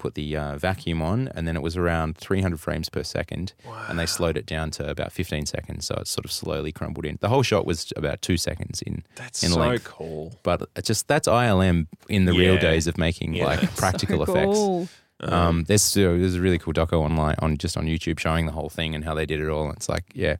[0.00, 3.52] put the uh, vacuum on, and then it was around 300 frames per second,
[3.88, 7.04] and they slowed it down to about 15 seconds, so it sort of slowly crumbled
[7.06, 7.18] in.
[7.20, 9.04] The whole shot was about two seconds in.
[9.14, 9.84] That's in so length.
[9.84, 10.34] cool.
[10.42, 13.44] But it just that's ILM in the real days of making Yeah.
[13.46, 14.56] like practical So effects.
[14.56, 14.88] cool.
[15.22, 18.52] Um, there's uh, there's a really cool doco online on just on YouTube showing the
[18.52, 19.70] whole thing and how they did it all.
[19.70, 20.36] It's like yeah,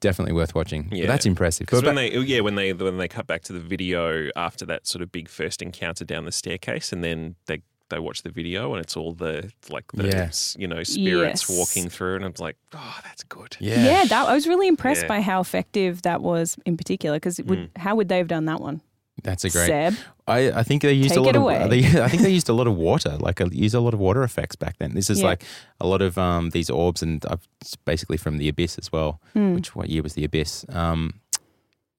[0.00, 0.84] definitely worth watching.
[0.84, 1.06] But Yeah.
[1.06, 1.66] that's impressive.
[1.66, 4.64] Because But when they, yeah, when they when they cut back to the video after
[4.64, 7.60] that sort of big first encounter down the staircase, and then they
[7.92, 10.30] they watch the video, and it's all the like the Yeah.
[10.58, 11.58] you know spirits Yes.
[11.58, 13.56] walking through, and I'm like, oh, that's good.
[13.60, 15.08] yeah, Yeah, that I was really impressed Yeah.
[15.14, 17.16] by how effective that was in particular.
[17.16, 18.80] Because would how would they have done that one?
[19.22, 19.66] that's a great.
[19.68, 19.94] Seb,
[20.26, 21.68] I, I think they used Take a lot of away.
[21.68, 24.00] they, I think they used a lot of water, like a, used a lot of
[24.00, 24.94] water effects back then.
[24.94, 25.26] This is Yeah.
[25.28, 25.44] like
[25.80, 29.20] a lot of um, these orbs, and uh, it's basically from the Abyss as well.
[29.34, 29.54] Hmm.
[29.54, 30.64] Which what year was the Abyss?
[30.70, 31.20] Um,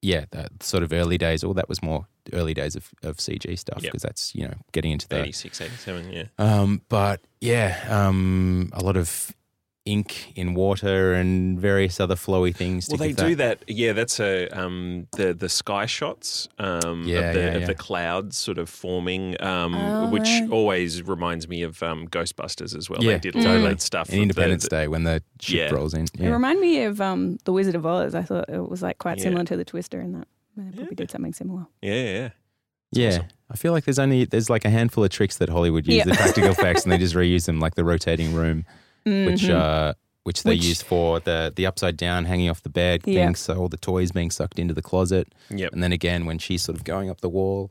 [0.04, 1.42] yeah, that sort of early days.
[1.42, 3.92] All that was more early days of, of CG stuff Yep.
[3.92, 6.24] because that's you know getting into the 86, 87, yeah.
[6.38, 9.34] Um, but yeah, um, a lot of
[9.86, 12.88] ink in water and various other flowy things.
[12.88, 13.62] Well, to they give do that.
[13.66, 17.66] Yeah, that's a um, the the sky shots um, Yeah, of, the, yeah, of yeah.
[17.66, 20.48] the clouds sort of forming, um, Oh, which right.
[20.50, 23.02] always reminds me of um, Ghostbusters as well.
[23.04, 23.56] Yeah, they did a totally.
[23.56, 24.08] of that stuff.
[24.08, 25.76] in of the- Independence the- Day when the ship Yeah.
[25.76, 26.04] rolls in.
[26.04, 26.30] It Yeah.
[26.30, 28.14] reminded me of um, the Wizard of Oz.
[28.14, 29.24] I thought it was like quite Yeah.
[29.24, 30.28] similar to the Twister in that.
[30.56, 30.94] They probably Yeah.
[30.96, 31.66] did something similar.
[31.82, 32.28] Yeah, yeah.
[32.92, 33.08] yeah.
[33.08, 33.24] awesome.
[33.50, 36.04] I feel like there's only there's like a handful of tricks that Hollywood use Yeah.
[36.04, 38.64] the practical effects and they just reuse them like the rotating room,
[39.04, 39.50] which Mhm.
[39.54, 43.26] uh, which they Which- used for the the upside down hanging off the bed Yeah.
[43.26, 45.72] thing, so all the toys being sucked into the closet, Yep.
[45.72, 47.70] and then again when she's sort of going up the wall.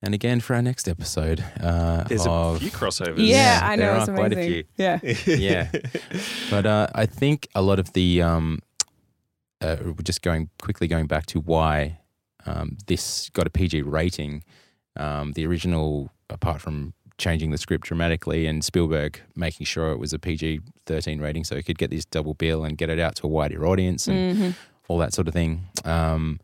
[0.00, 3.16] And again for our next episode uh, There's of a few crossovers.
[3.18, 3.82] yeah, Yeah, I know.
[3.82, 4.64] there It's are quite a few.
[4.76, 5.00] Yeah.
[5.26, 5.70] Yeah.
[6.50, 8.60] But uh, I think a lot of the um,
[9.60, 11.98] uh, just going quickly going back to why
[12.46, 14.44] um, this got a PG rating.
[14.96, 20.12] Um, the original, apart from changing the script dramatically, and Spielberg making sure it was
[20.12, 23.16] a PG thirteen rating, so he could get this double bill and get it out
[23.16, 24.54] to a wider audience and Mhm.
[24.88, 25.66] all that sort of thing.
[25.84, 26.40] Um,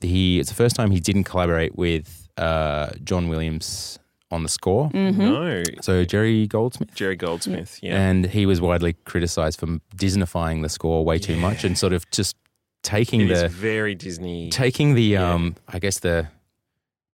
[0.00, 3.98] he it's the first time he didn't collaborate with uh, John Williams
[4.30, 4.90] on the score.
[4.90, 5.16] Mhm.
[5.16, 5.62] No.
[5.82, 6.92] So Jerry Goldsmith.
[6.94, 7.78] Jerry Goldsmith.
[7.80, 7.96] Yeah.
[8.00, 12.10] And he was widely criticized for Disneyfying the score way too much and sort of
[12.10, 12.34] just
[12.82, 14.50] taking It is the very Disney.
[14.50, 15.32] taking the Yeah.
[15.32, 16.26] um I guess the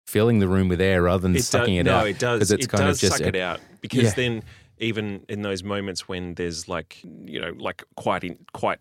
[0.09, 2.07] filling the room with air rather than It sucking does, it no, out.
[2.09, 2.51] it does.
[2.51, 4.11] it's it kind of does just suck a- it out because Yeah.
[4.17, 4.43] then
[4.79, 8.79] even in those moments when there's like you know like quite in, quite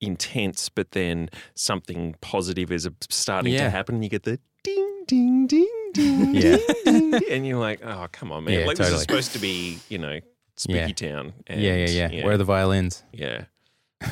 [0.00, 3.64] intense, but then something positive is starting Yeah.
[3.64, 4.02] to happen.
[4.02, 6.58] You get the ding ding ding ding Yeah.
[6.84, 8.60] ding, ding, and you're like, oh come on, man!
[8.60, 10.20] Yeah, like this is supposed to be you know
[10.56, 11.32] spooky town.
[11.46, 13.04] And, yeah, yeah, yeah, Where are the violins?
[13.12, 13.44] yeah.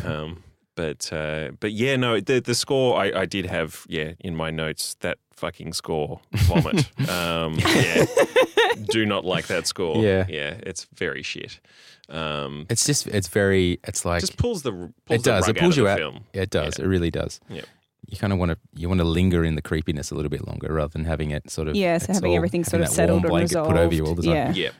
[0.04, 0.42] Um,
[0.74, 4.50] but uh, but yeah, no, the the score I, I did have yeah in my
[4.50, 6.90] notes that fucking score vomit.
[7.10, 8.04] um, yeah,
[8.90, 10.02] do not like that score.
[10.02, 10.26] Yeah.
[10.28, 11.60] yeah, it's very shit.
[12.08, 15.44] Um, It's just it's very it's like just pulls the pulls it does.
[15.46, 15.96] The It rug pulls out you of out.
[15.96, 16.24] the film.
[16.32, 16.78] It does.
[16.78, 16.84] Yeah.
[16.84, 17.40] It really does.
[17.48, 17.62] Yeah.
[18.08, 20.46] You kind of want to you want to linger in the creepiness a little bit
[20.46, 22.96] longer rather than having it sort of Yeah, so having all- everything sort having of
[22.96, 23.70] that warm settled and resolved.
[23.70, 24.32] put over you all the time.
[24.34, 24.52] Yeah.
[24.52, 24.70] Yeah,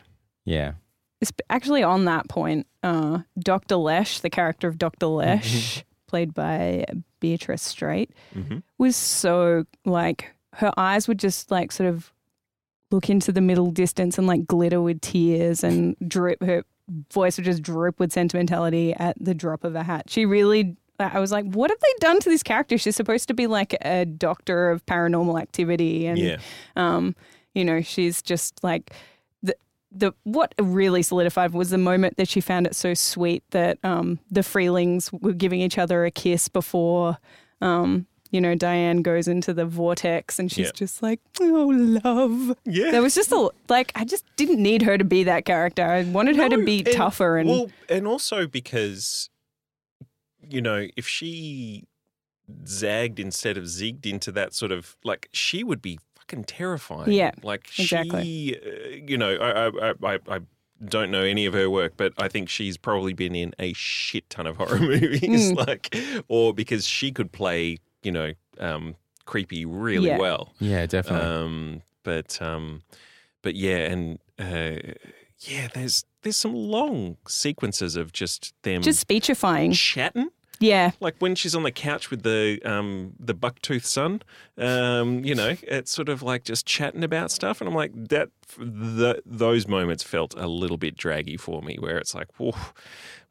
[0.45, 0.73] Yeah.
[1.21, 3.77] It's actually on that point, uh, Dr.
[3.77, 5.07] Lesh, the character of Dr.
[5.07, 6.85] Lesh, played by
[7.21, 8.62] Beatrice Straight, Mhm.
[8.79, 12.12] was so like her eyes would just like sort of
[12.90, 16.42] look into the middle distance and like glitter with tears and drip.
[16.42, 16.64] Her
[17.12, 20.09] voice would just drip with sentimentality at the drop of a hat.
[20.09, 20.77] She really.
[20.99, 22.79] I was like, what have they done to this character?
[22.79, 26.38] She's supposed to be like a doctor of paranormal activity, and yeah,
[26.75, 27.14] um,
[27.53, 28.95] you know, she's just like
[29.42, 29.55] the
[29.92, 34.21] the what really solidified was the moment that she found it so sweet that um,
[34.31, 37.19] the Freelings were giving each other a kiss before
[37.61, 40.73] um, you know Diane goes into the vortex, and she's Yeah.
[40.75, 41.73] just like, oh
[42.05, 42.57] love.
[42.65, 42.91] yeah.
[42.91, 45.85] There was just a like I just didn't need her to be that character.
[45.85, 49.31] I wanted her to be and- tougher and well, and also because
[50.49, 51.85] you know if she
[52.65, 57.12] zagged instead of zigged into that sort of like she would be fucking terrifying.
[57.12, 58.23] Yeah, like exactly.
[58.25, 60.41] she, uh, you know, I, I, I, I, I
[60.85, 64.29] don't know any of her work, but I think she's probably been in a shit
[64.31, 65.67] ton of horror movies, Mm.
[65.67, 65.97] like,
[66.29, 70.19] or because she could play, you know, um, creepy really Yeah.
[70.19, 70.55] well.
[70.61, 71.27] Yeah, definitely.
[71.29, 72.83] Um, but um,
[73.42, 74.92] but yeah, and uh,
[75.40, 79.73] yeah, there's there's some long sequences of just them just speechifying.
[79.73, 80.31] chatting.
[80.61, 80.92] Yeah.
[81.01, 84.23] Like when she's on the couch with the um, the bucktooth son,
[84.59, 88.31] um, you know, it's sort of like just chatting about stuff, and I'm like that.
[88.59, 92.55] The, those moments felt a little bit draggy for me, where it's like, whoa,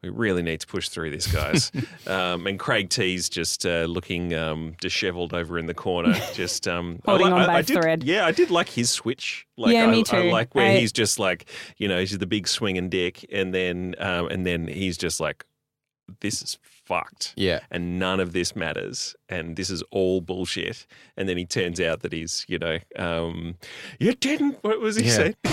[0.02, 1.72] we really need to push through this, guys.
[2.06, 7.00] um, and Craig T's just uh, looking um, dishevelled over in the corner, just um,
[7.06, 8.04] Holding li- on I- by I a did- thread.
[8.04, 9.46] Yeah, I did like his switch.
[9.56, 10.30] Like, Yeah, I, me I too.
[10.30, 13.94] like where I- he's just like, you know, he's the big swinging dick, and then
[13.98, 15.44] um, and then he's just like,
[16.20, 17.60] this is fucked Yeah.
[17.70, 22.00] and none of this matters and this is all bullshit and then he turns out
[22.02, 23.56] that he's you know um
[23.98, 25.12] you didn't what was he Yeah.
[25.16, 25.34] saying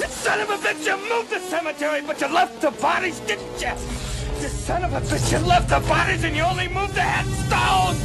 [0.00, 3.60] You son of a bitch, you moved the cemetery, but you left the bodies, didn't
[3.60, 3.72] you?
[4.40, 7.98] You son of a bitch, you left the bodies and you only moved the headstones!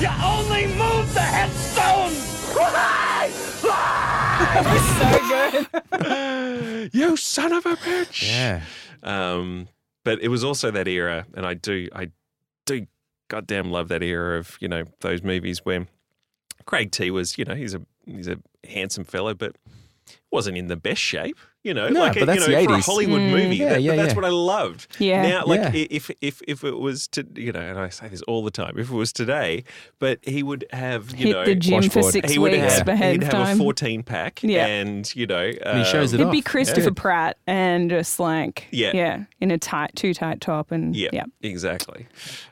[0.00, 2.18] You only moved the headstones!
[2.54, 3.30] Why?
[5.00, 5.08] So
[5.98, 6.90] good.
[6.94, 8.62] you son of a bitch Yeah.
[9.02, 9.68] um
[10.10, 12.10] but it was also that era and i do i
[12.66, 12.86] do
[13.28, 15.86] goddamn love that era of you know those movies where
[16.66, 19.56] craig t was you know he's a he's a handsome fellow, but
[20.30, 22.66] wasn't in the best shape you know No, like but a, that's you know the
[22.68, 23.30] for a hollywood Mm.
[23.32, 24.16] movie Yeah, that, yeah, but that's yeah.
[24.16, 25.22] what i loved Yeah.
[25.28, 25.84] now like Yeah.
[25.90, 28.78] if if if it was to you know and i say this all the time
[28.78, 29.64] if it was today
[29.98, 32.88] but he would have you Hit know the gym for six he would weeks have,
[32.88, 33.56] ahead he'd have time.
[33.56, 34.64] a 14 pack Yeah.
[34.66, 36.40] and you know And he shows um, it It'd be.
[36.42, 36.90] Christopher Yeah.
[36.96, 38.92] Pratt and just like Yeah.
[38.94, 41.24] yeah, in a tight, too tight top and Yeah, yeah.
[41.42, 42.06] exactly.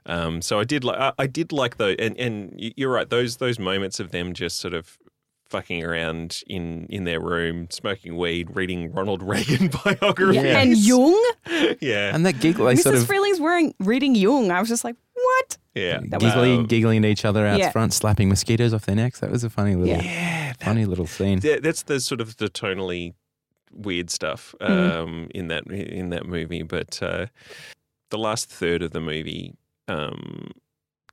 [0.07, 3.09] Um, so I did like I, I did like those, and and you're right.
[3.09, 4.99] Those those moments of them just sort of
[5.51, 10.61] fucking around in in their room, smoking weed, reading Ronald Reagan biographies, Yeah.
[10.61, 11.33] And Jung,
[11.81, 12.83] yeah, And that giggle, they Mrs.
[12.83, 14.51] sort of Freeling's wearing reading Jung.
[14.51, 15.59] I was just like, what?
[15.75, 17.71] yeah, giggling, Um, giggling at each other out Yeah.
[17.71, 19.21] front, slapping mosquitoes off their necks.
[19.21, 20.03] That was a funny little, Yeah.
[20.03, 21.41] yeah, that- funny little scene.
[21.41, 23.15] that- that's the sort of the tonally
[23.73, 25.31] weird stuff um, Mhm.
[25.33, 26.63] in that in that movie.
[26.63, 27.27] But uh,
[28.11, 29.55] the last third of the movie
[29.89, 30.51] um,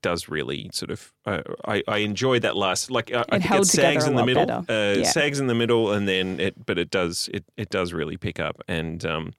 [0.10, 1.12] does really sort of.
[1.26, 4.72] Uh, I I enjoyed that last like I, think it sags in the middle, better.
[4.72, 5.10] uh, Yeah.
[5.10, 8.39] sags in the middle, and then it but it does it it does really pick
[8.39, 9.04] up and.
[9.06, 9.34] Um,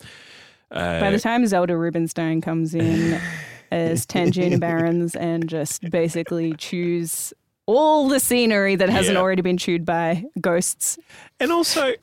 [0.73, 3.21] uh, By the time Zelda Rubinstein comes in
[3.71, 7.33] as Tangina Barrons and just basically chews
[7.67, 9.23] all the scenery that hasn't Yeah.
[9.23, 10.99] already been chewed by ghosts.
[11.41, 11.95] And also,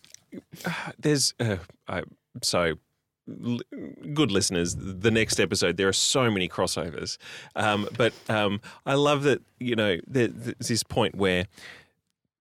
[0.99, 2.03] there's uh, I,
[2.41, 2.75] so
[4.13, 4.75] good listeners.
[4.77, 7.17] The next episode, there are so many crossovers,
[7.55, 11.45] um, but um, I love that you know there- there's this point where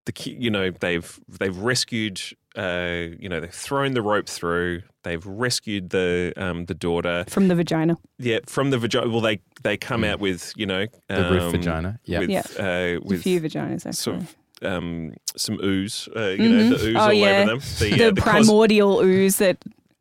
[0.05, 2.21] the ki- you know they've they've rescued.
[2.55, 4.83] Uh, you know they've thrown the rope through.
[5.05, 7.25] They've rescued the um, the daughter.
[7.29, 7.97] From the vagina.
[8.19, 9.09] Yeah, from the vagina.
[9.09, 11.99] Well, they they come out with you know The roof um, vagina.
[12.05, 12.19] Yeah.
[12.19, 12.41] with Yeah.
[12.59, 13.93] uh, There's a few vaginas, actually.
[13.95, 16.09] sort of um, some ooze.
[16.15, 17.27] Uh, you know the ooze Oh, all yeah.
[17.39, 17.59] over them.
[17.79, 19.57] The, the, uh, the cos- primordial ooze that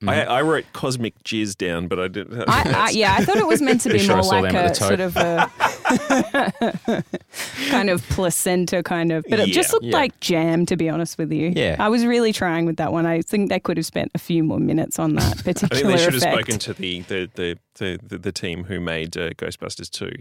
[0.08, 2.42] I, I wrote cosmic jizz down, but I didn't.
[2.48, 5.00] I, I, yeah, I thought it was meant to be sure more like a sort
[5.00, 5.50] of a
[7.70, 9.94] kind of placenta kind of, but it just looked Yeah.
[9.98, 11.54] like jam, to be honest with you.
[11.56, 11.76] Yeah.
[11.80, 13.06] I was really trying with that one.
[13.06, 15.94] I think they could have spent a few more minutes on that particular one.
[15.94, 18.80] I think they should have spoken to the the, the, the, the, the team who
[18.80, 20.12] made uh, Ghostbusters 2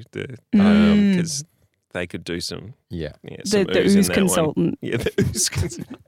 [0.52, 1.44] because Mm.
[1.92, 3.12] they could do some, Yeah.
[3.22, 4.26] yeah, the, some the ooze, in ooze that one.
[4.26, 4.78] consultant.
[4.82, 5.98] Yeah, the ooze consultant.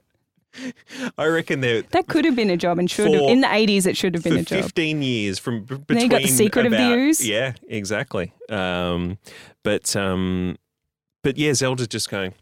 [1.17, 3.85] I reckon they're That could have been a job and should have in the eighties.
[3.85, 4.63] It should have been for a job.
[4.63, 5.85] 15 years from b- between.
[5.87, 7.27] then you got The Secret of the about- Ooze.
[7.27, 8.31] Yeah, exactly.
[8.49, 9.17] Um,
[9.63, 10.57] but um,
[11.23, 12.33] but yeah, Zelda's just going.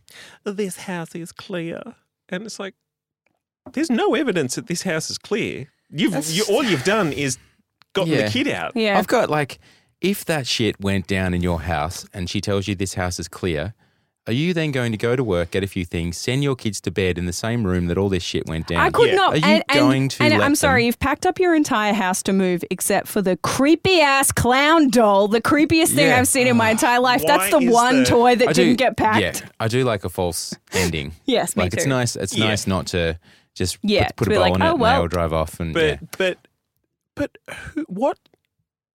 [0.43, 1.81] This house is clear,
[2.29, 2.73] and it's like
[3.73, 5.67] there's no evidence that this house is clear.
[5.89, 7.37] You've you, all you've done is
[7.93, 8.25] gotten Yeah.
[8.25, 8.75] the kid out.
[8.75, 9.59] Yeah, I've got like,
[10.01, 13.27] if that shit went down in your house and she tells you this house is
[13.27, 13.73] clear,
[14.27, 16.79] are you then going to go to work, get a few things, send your kids
[16.81, 18.79] to bed in the same room that all this shit went down?
[18.79, 19.15] I could Yeah.
[19.15, 19.33] not.
[19.33, 21.55] Are you and, and- going to And let I'm sorry, them- you've packed up your
[21.55, 26.19] entire house to move, except for the creepy ass clown doll, the creepiest thing Yeah.
[26.19, 27.21] I've seen in my entire life.
[27.23, 29.41] Why That's the is one the- toy that I didn't get packed.
[29.41, 31.13] Yeah, I do like a false ending.
[31.25, 31.89] Yes, me like it's too.
[31.89, 32.15] nice.
[32.15, 32.45] It's Yeah.
[32.49, 33.17] nice not to
[33.55, 34.99] just Yeah, put, put to a be bow like, on oh, it oh, and well.
[35.01, 35.59] they'll drive off.
[35.59, 35.97] And But yeah.
[36.17, 36.37] but
[37.15, 37.37] but
[37.73, 38.17] who, what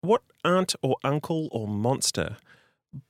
[0.02, 2.36] what aunt or uncle or monster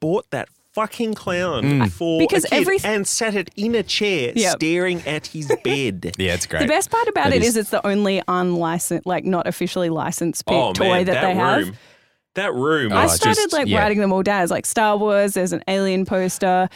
[0.00, 1.90] bought that fucking clown Mm.
[1.92, 4.56] for Because a kid every- and sat it in a chair Yep.
[4.56, 6.12] staring at his bed?
[6.18, 6.60] yeah, it's great.
[6.62, 9.88] The best part about That it is- is it's the only unlicensed, like not officially
[9.88, 11.58] licensed pi- oh toy man, that, they have.
[11.66, 11.76] room,
[12.34, 12.92] that room.
[12.92, 13.78] Oh, I was just- started like yeah.
[13.80, 14.42] writing them all down.
[14.42, 15.34] It's like Star Wars.
[15.34, 16.68] There's an Alien poster,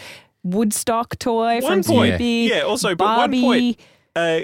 [0.44, 2.48] Woodstock toy One from point, Snoopy.
[2.52, 2.60] yeah.
[2.60, 3.42] Also, but Barbie.
[3.42, 3.80] one point,
[4.14, 4.40] uh,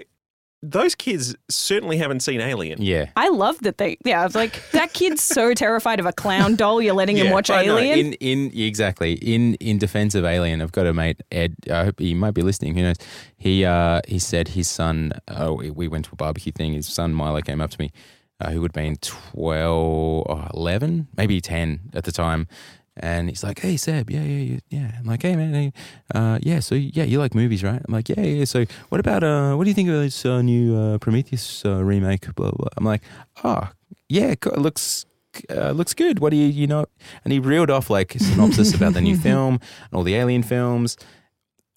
[0.71, 2.81] those kids certainly haven't seen Alien.
[2.81, 3.11] yeah.
[3.17, 3.97] I love that they.
[4.05, 6.81] Yeah, I was like, that kid's so terrified of a clown doll.
[6.81, 8.15] You're letting him Yeah, watch I know, Alien.
[8.15, 11.55] in in exactly in in defense of Alien, I've got a mate Ed.
[11.71, 12.75] I hope he might be listening.
[12.75, 12.97] Who knows?
[13.37, 15.13] He uh he said his son.
[15.29, 16.73] Oh, we- we went to a barbecue thing.
[16.73, 17.91] His son Milo came up to me,
[18.41, 22.47] uh, who would have been 12 or 11, maybe 10 at the time.
[22.97, 25.73] And he's like, "Hey Seb, yeah, yeah, yeah, yeah." I'm like, "Hey man, hey,
[26.15, 29.25] uh, yeah, so yeah, you like movies, right?" I'm like, "Yeah, yeah." So what about
[29.25, 32.33] uh, what do you think of this uh, new uh, Prometheus uh, remake?
[32.35, 32.69] Blah, blah blah.
[32.77, 33.03] I'm like,
[33.43, 33.69] "Oh,
[34.09, 35.07] yeah, it looks
[35.51, 36.21] uh, looks good.
[36.21, 36.87] What do you you know?"
[37.25, 40.45] And he reeled off like a synopsis about the new film and all the Alien
[40.45, 40.97] films.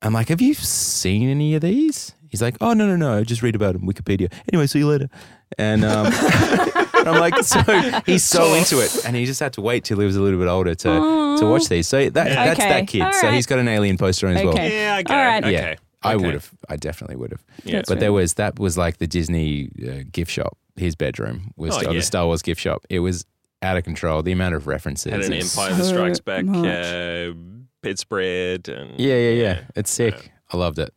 [0.04, 3.24] I'm like, "Have you seen any of these?" He's like, "Oh no, no, no, I
[3.24, 5.10] just read about it on Wikipedia." Anyway, see you later.
[5.58, 7.62] And um, and I'm like, so
[8.06, 10.40] he's so into it, and he just had to wait till he was a little
[10.40, 11.88] bit older to to watch these.
[11.88, 12.70] So that that's Okay.
[12.70, 13.02] that kid.
[13.02, 13.34] All So right.
[13.36, 14.54] he's got an alien poster on as well.
[14.54, 14.82] Okay.
[14.84, 15.26] Yeah, I get All it.
[15.26, 15.44] right.
[15.44, 15.54] Okay.
[15.54, 16.26] Yeah, I Okay.
[16.26, 16.52] would have.
[16.70, 17.44] I definitely would have.
[17.64, 17.82] Yeah.
[17.88, 20.58] but there was that was like the Disney uh, gift shop.
[20.76, 21.94] His bedroom was Oh, or yeah.
[21.94, 22.86] the Star Wars gift shop.
[22.90, 23.26] It was
[23.64, 24.22] out of control.
[24.22, 25.12] The amount of references.
[25.12, 26.66] Had an It's- Empire that Strikes Back much.
[26.68, 27.34] uh,
[27.82, 29.60] bedspread and Yeah, yeah, yeah.
[29.76, 30.32] It's sick.
[30.52, 30.94] I loved it.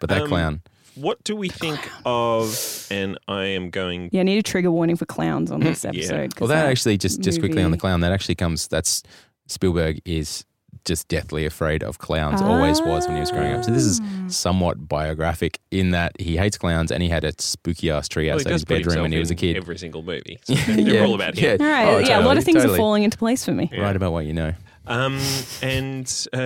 [0.00, 0.62] But that Um, clown.
[0.94, 2.86] What do we think of?
[2.90, 4.10] And I am going.
[4.12, 6.28] Yeah, I need a trigger warning for clowns on this Yeah.
[6.40, 8.00] Well, that actually just just quickly on the clown.
[8.00, 8.68] That actually comes.
[8.68, 9.02] That's
[9.46, 10.44] Spielberg is
[10.84, 12.42] just deathly afraid of clowns.
[12.42, 13.64] Always was when he was growing up.
[13.64, 14.28] So this is Ah.
[14.28, 18.36] somewhat biographic in that he hates clowns and he had a spooky ass tree Well,
[18.38, 19.56] he outside does his put bedroom when he was a in kid.
[19.56, 20.38] Every single movie.
[20.44, 21.58] So they're all about him.
[21.60, 22.74] All right, Oh, yeah, a lot totally, of things totally.
[22.74, 23.70] are falling into place for me.
[23.72, 23.80] Yeah.
[23.80, 24.52] Right about what you know.
[24.86, 25.18] Um,
[25.62, 26.36] and uh,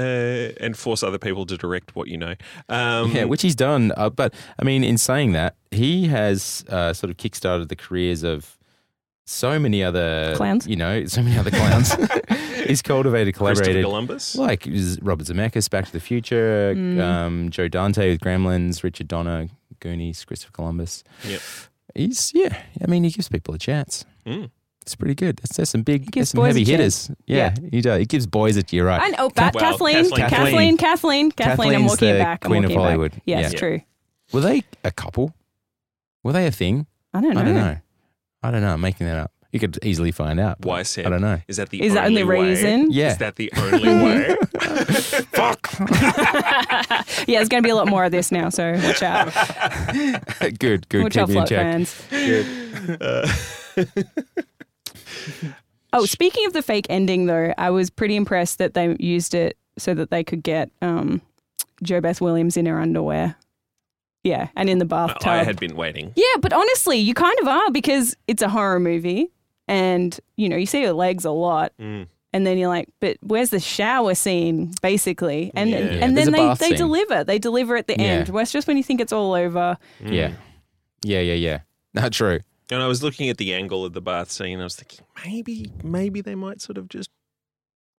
[0.60, 2.34] and force other people to direct what you know.
[2.68, 3.92] Um, yeah, which he's done.
[3.96, 8.22] Uh, but I mean, in saying that, he has uh, sort of kickstarted the careers
[8.22, 8.56] of
[9.24, 10.66] so many other Clowns?
[10.66, 11.92] You know, so many other clowns.
[12.66, 13.84] he's cultivated, Christopher collaborated.
[13.84, 14.34] Columbus.
[14.36, 14.66] Like
[15.02, 17.00] Robert Zemeckis, Back to the Future, Mm.
[17.00, 19.48] um, Joe Dante with Gremlins, Richard Donner,
[19.80, 21.04] Goonies, Christopher Columbus.
[21.24, 21.40] Yep.
[21.94, 22.56] He's yeah.
[22.82, 24.04] I mean, he gives people a chance.
[24.24, 24.50] Mm.
[24.88, 25.36] It's pretty good.
[25.36, 27.10] There's, there's some big, gives there's some heavy hitters.
[27.26, 27.90] Yeah, you do.
[27.92, 28.64] It gives boys a.
[28.70, 29.02] You're right.
[29.02, 30.28] I know, but Well, Kathleen, Kathleen.
[30.30, 32.44] Kathleen, Kathleen, Kathleen, I'm Kathleen's walking the back.
[32.46, 32.84] I'm queen of walking it back.
[32.88, 33.22] Hollywood.
[33.26, 33.58] Yes, Yeah.
[33.58, 33.80] true.
[34.32, 35.34] Were they a couple?
[36.22, 36.86] Were they a thing?
[37.12, 37.40] I don't know.
[37.40, 37.76] I don't know.
[38.42, 38.72] I don't know.
[38.72, 39.30] I'm making that up.
[39.52, 40.58] You could easily find out.
[40.62, 41.06] but Why, Sam?
[41.06, 41.40] I don't know.
[41.48, 42.90] Is that the Is that only the reason?
[42.90, 43.08] Yeah.
[43.12, 44.36] Is that the only way?
[45.32, 45.68] Fuck.
[47.28, 49.32] yeah, there's going to be a lot more of this now, so watch out.
[50.58, 51.02] good, good.
[51.02, 51.62] watch Keep out, me in float check.
[51.62, 53.00] fans.
[53.00, 53.32] Uh,
[55.94, 59.56] Oh, speaking of the fake ending, though, I was pretty impressed that they used it
[59.78, 61.22] so that they could get um,
[61.82, 63.36] JoBeth Williams in her underwear.
[64.22, 65.26] Yeah, and in the bathtub.
[65.26, 66.12] I had been waiting.
[66.14, 69.30] Yeah, but honestly, you kind of are because it's a horror movie
[69.66, 71.72] and, you know, you see her legs a lot.
[71.80, 72.06] Mm.
[72.34, 75.50] And then you're like, but where's the shower scene, basically?
[75.54, 75.76] And Yeah.
[75.78, 76.76] and, and there's then they, they scene.
[76.76, 77.24] deliver.
[77.24, 78.04] They deliver at the Yeah.
[78.04, 78.28] end.
[78.28, 80.12] Whereas just when you think it's all over, Mm.
[80.12, 80.32] Yeah,
[81.02, 81.58] yeah, yeah, yeah.
[81.94, 82.40] Not true.
[82.70, 84.60] And I was looking at the angle of the bath scene.
[84.60, 87.08] I was thinking maybe, maybe they might sort of just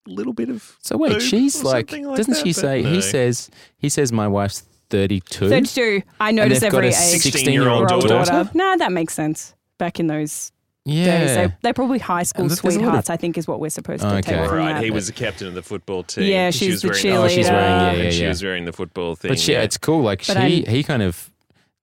[0.07, 0.77] a little bit of.
[0.83, 2.81] So wait, boob she's or like, like doesn't that, she say?
[2.83, 2.89] no.
[2.91, 5.49] He says, he says, my wife's thirty-two.
[5.49, 7.21] 32, I notice they've got every a age.
[7.21, 8.49] 16-year-old Year old daughter.
[8.53, 9.53] No, that makes sense.
[9.77, 10.51] Back in those
[10.85, 13.09] Yeah, days, they, they're probably high school And there's a lot of- sweethearts.
[13.09, 14.21] I think is what we're supposed to Okay.
[14.21, 14.83] take from Right, that.
[14.83, 16.25] he was the captain of the football team.
[16.25, 17.23] Yeah, She was the wearing oh, cheerleader.
[17.23, 19.29] Oh, she's wearing, yeah, and yeah, she was wearing the football thing.
[19.29, 19.61] But she, yeah.
[19.61, 20.01] it's cool.
[20.01, 21.29] Like But she, I'm- he kind of,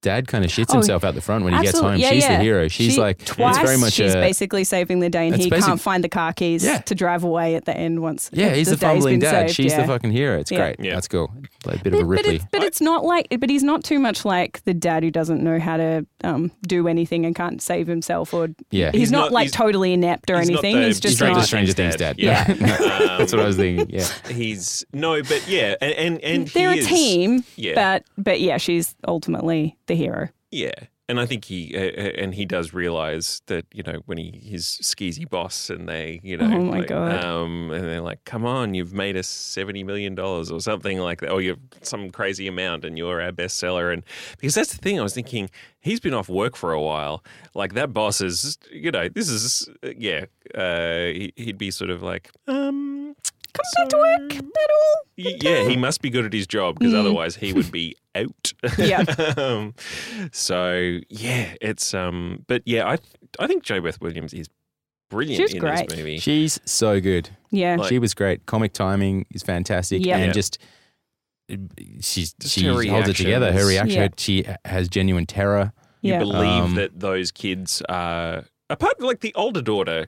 [0.02, 1.96] dad kind of shits Oh, himself out the front when he gets home.
[1.96, 2.36] Yeah, she's yeah.
[2.38, 2.68] the hero.
[2.68, 3.56] She's She- like, twice.
[3.56, 6.08] it's very much she's a, basically saving the day, and he basic- can't find the
[6.08, 6.78] car keys Yeah.
[6.78, 8.00] to drive away at the end.
[8.02, 9.46] Once yeah, he's the, day's fumbling dad.
[9.48, 9.80] saved, She's yeah.
[9.82, 10.38] the fucking hero.
[10.38, 10.58] It's Yeah.
[10.58, 10.76] great.
[10.80, 10.94] Yeah.
[10.94, 11.32] That's cool.
[11.64, 12.36] Like a bit But, of a but Ripley.
[12.36, 15.42] it's, but it's not like, but he's not too much like the dad who doesn't
[15.42, 18.90] know how to um, do anything and can't save himself, or Yeah.
[18.92, 20.76] he's, He's not, not- like he's- totally inept or he's anything.
[20.76, 21.46] the he's just Stranger, not.
[21.46, 22.16] Stranger Things Things dad.
[22.16, 22.22] dad.
[22.22, 22.44] Yeah.
[23.18, 23.88] that's what I was thinking.
[23.90, 24.06] Yeah.
[24.30, 28.94] He's no, but yeah, and and, and They're a team, Yeah, but but yeah, she's
[29.08, 30.28] ultimately the hero.
[30.50, 30.72] yeah,
[31.08, 31.80] and I think he uh,
[32.20, 36.36] and he does realize that you know when he his skeezy boss and they you
[36.36, 37.22] know Oh my like, God.
[37.24, 41.20] um and they're like come on you've made us seventy million dollars or something like
[41.20, 44.02] that or you've some crazy amount and you're our bestseller and
[44.38, 47.22] because that's the thing I was thinking he's been off work for a while
[47.54, 50.24] like that boss is you know this is uh, yeah
[50.56, 53.05] uh, he, he'd be sort of like um
[53.56, 55.02] Come back to work at all?
[55.18, 56.98] Y- Yeah, he must be good at his job because Mm.
[57.00, 58.52] otherwise he would be out.
[58.78, 59.02] Yeah.
[59.36, 59.74] um,
[60.32, 62.98] so yeah, it's um, but yeah, I
[63.38, 64.48] I think JoBeth Williams is
[65.10, 65.88] brilliant She's in great.
[65.88, 66.18] this movie.
[66.18, 67.30] She's so good.
[67.50, 68.46] Yeah, Like- she was great.
[68.46, 70.16] Comic timing is fantastic, Yeah.
[70.18, 70.32] and Yeah.
[70.32, 70.58] just
[72.00, 73.52] she's Just she holds it together.
[73.52, 74.08] Her reaction, Yeah.
[74.16, 75.72] she has genuine terror.
[76.02, 76.18] you yeah.
[76.20, 80.06] believe Um, that those kids are apart like the older daughter.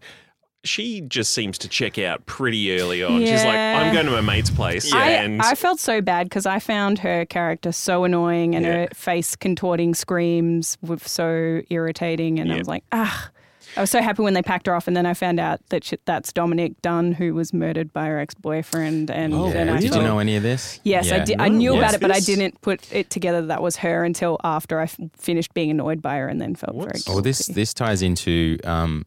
[0.65, 3.21] She just seems to check out pretty early on.
[3.21, 6.47] She's like, "I'm going to my mate's place," I, and I felt so bad because
[6.47, 8.73] I found her character so annoying and Yeah.
[8.73, 12.41] her face contorting screams were so irritating.
[12.41, 13.31] And I was like, ah,
[13.77, 15.85] I was so happy when they packed her off, and then I found out that
[15.85, 19.13] she, that's Dominique Dunne, who was murdered by her ex boyfriend.
[19.13, 20.81] And Oh, then I Did you know any of this?
[20.83, 21.25] Yes, I Yeah.
[21.25, 21.41] did.
[21.41, 24.03] I knew what's about it, but I didn't put it together that that was her
[24.05, 26.87] until after I f- finished being annoyed by her, and then felt very.
[26.87, 27.19] What's- Guilty.
[27.19, 29.05] Oh, this this ties into um,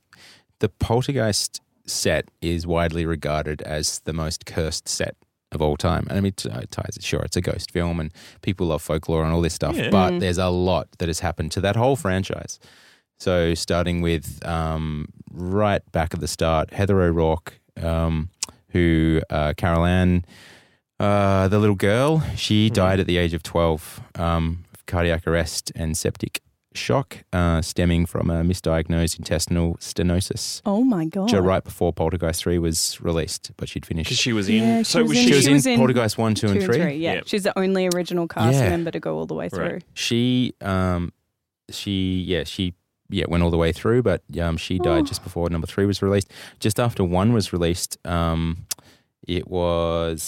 [0.61, 5.15] the Poltergeist set is widely regarded as the most cursed set
[5.51, 6.05] of all time.
[6.09, 9.33] And I mean, it ties sure it's a ghost film and people love folklore and
[9.33, 9.89] all this stuff, Yeah.
[9.89, 12.57] but there's a lot that has happened to that whole franchise.
[13.19, 18.29] So starting with um, right back at the start, Heather O'Rourke, um,
[18.69, 20.23] who uh, Carol Ann,
[20.99, 22.73] uh, the little girl, she Mhm.
[22.73, 26.41] died at the age of 12 um, of cardiac arrest and septic
[26.73, 30.61] shock uh, stemming from a misdiagnosed intestinal stenosis.
[30.65, 31.29] Oh my god!
[31.29, 34.21] Ju- Right before Poltergeist 3 was released, but she'd Because finished.
[34.21, 34.55] she was in.
[34.63, 35.29] Yeah, she so was was in- she?
[35.29, 36.77] She was she was in Poltergeist 1, 2, Two and 3.
[36.95, 37.13] Yeah.
[37.15, 37.21] Yeah.
[37.25, 38.69] she's the only original cast Yeah.
[38.69, 39.65] member to go all the way through.
[39.65, 39.83] Right.
[39.93, 41.11] She, um,
[41.69, 42.73] she, yeah, she,
[43.09, 45.05] yeah, went all the way through, but um, she died Oh.
[45.05, 46.31] just before number three was released.
[46.59, 48.65] Just after one was released, um,
[49.27, 50.21] it was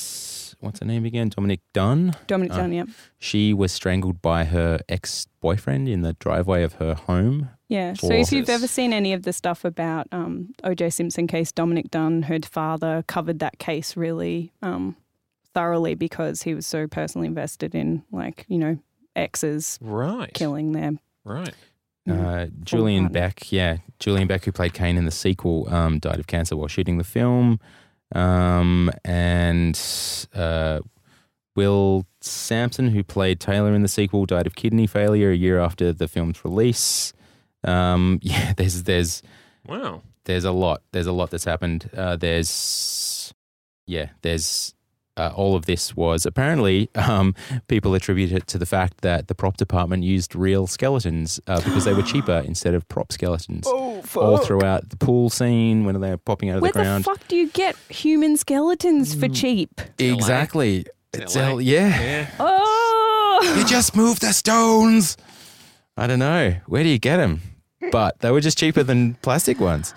[0.64, 1.30] what's her name again?
[1.30, 2.16] Dominique Dunne.
[2.28, 2.84] Dominique Uh, Dunne, yeah,
[3.20, 7.50] She was strangled by her ex boyfriend in the driveway of her home.
[7.70, 7.94] yeah.
[7.94, 10.90] So if you've ever seen any of the stuff about um, O.J.
[10.92, 14.96] Simpson case, Dominick Dunne, her father, covered that case really um,
[15.54, 18.78] thoroughly because he was so personally invested in, like you know,
[19.16, 20.34] exes Right.
[20.34, 21.54] killing them Right.
[22.10, 23.08] Uh, Julian.
[23.08, 26.68] Beck, yeah, Julian Beck, who played Kane in the sequel, um, died of cancer while
[26.68, 27.62] shooting the film.
[28.14, 29.80] Um, and
[30.34, 30.80] uh,
[31.56, 35.92] Will Sampson, who played Taylor in the sequel, died of kidney failure a year after
[35.92, 37.14] the film's release.
[37.64, 39.22] Um, yeah, there's there's
[39.68, 40.02] Wow.
[40.26, 40.82] there's a lot.
[40.92, 41.90] There's a lot that's happened.
[41.96, 43.34] Uh, there's,
[43.88, 44.74] yeah, there's
[45.18, 47.36] uh, all of this was apparently um,
[47.68, 51.86] people attribute it to the fact that the prop department used real skeletons uh, because
[51.86, 53.66] they were cheaper instead of prop skeletons.
[53.68, 57.06] Oh, All throughout the pool scene when they're popping out of Where the ground.
[57.06, 59.82] Where the fuck do you get human skeletons for cheap?
[60.00, 60.86] exactly.
[61.14, 61.42] It's It's LA.
[61.44, 62.02] L- yeah.
[62.02, 62.30] Yeah.
[62.40, 65.16] Oh, You just move the stones.
[65.96, 66.56] I don't know.
[66.66, 67.42] Where do you get them?
[67.92, 69.94] But they were just cheaper than plastic ones.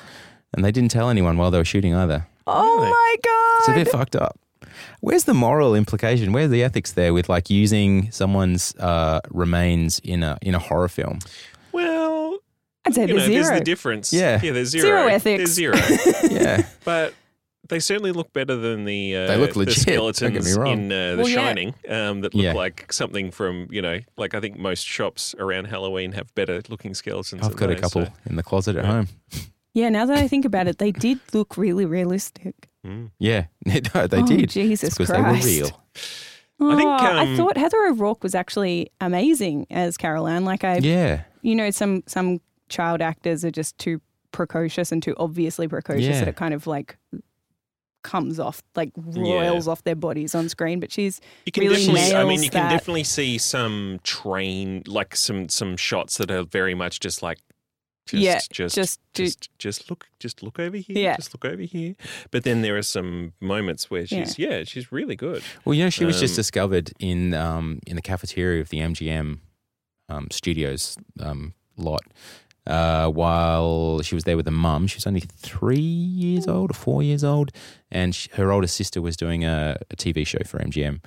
[0.54, 2.26] And they didn't tell anyone while they were shooting either.
[2.46, 2.90] oh Really?
[2.90, 3.58] my god!
[3.60, 4.38] It's a bit fucked up.
[5.00, 6.32] Where's the moral implication?
[6.32, 10.88] Where's the ethics there with like using someone's uh, remains in a in a horror
[10.88, 11.18] film?
[11.72, 12.38] Well,
[12.84, 14.12] I'd say there's know, there's the difference.
[14.12, 14.40] Yeah.
[14.42, 14.84] Yeah, there's zero.
[14.84, 15.38] Zero ethics.
[15.38, 15.76] There's zero.
[16.30, 17.14] Yeah, but
[17.68, 20.56] they certainly look better than the uh, They look the legit, don't get me skeletons
[20.58, 20.72] wrong.
[20.72, 21.34] in uh, The Well, yeah.
[21.36, 22.52] Shining um, that look Yeah.
[22.52, 26.94] like something from you know, like I think most shops around Halloween have better looking
[26.94, 27.42] skeletons.
[27.42, 28.90] I've than got a couple so- in the closet at Yeah.
[28.92, 29.08] home.
[29.74, 32.54] Yeah, now that I think about it, they did look really realistic.
[32.86, 33.10] Mm.
[33.18, 33.46] Yeah,
[33.94, 35.44] no, they Oh, did Jesus because Christ.
[35.44, 35.82] they were real.
[36.58, 40.44] I think, Oh, I um, thought Heather O'Rourke was actually amazing as Carol Ann.
[40.44, 44.00] Like I, Yeah, you know, some some child actors are just too
[44.32, 46.20] precocious and too obviously precocious Yeah.
[46.20, 46.96] that it kind of like
[48.02, 49.50] comes off, like Yeah.
[49.66, 50.78] off their bodies on screen.
[50.80, 54.82] But she's You can really definitely, I mean, nails you can definitely see some train,
[54.86, 57.38] like some some shots that are very much just like,
[58.06, 61.16] just, Yeah, just, just do- just, just look, just look over here, Yeah.
[61.16, 61.94] just look over here.
[62.30, 65.42] But then there are some moments where she's, yeah, she's really good.
[65.64, 68.78] Well, you know, she was just Um, discovered in um, in the cafeteria of the
[68.78, 69.38] MGM
[70.08, 72.02] um, studios um, lot
[72.66, 74.86] uh, while she was there with her mum.
[74.86, 77.50] She was only three years old or four years old,
[77.90, 81.00] and she, her older sister was doing a, a TV show for MGM,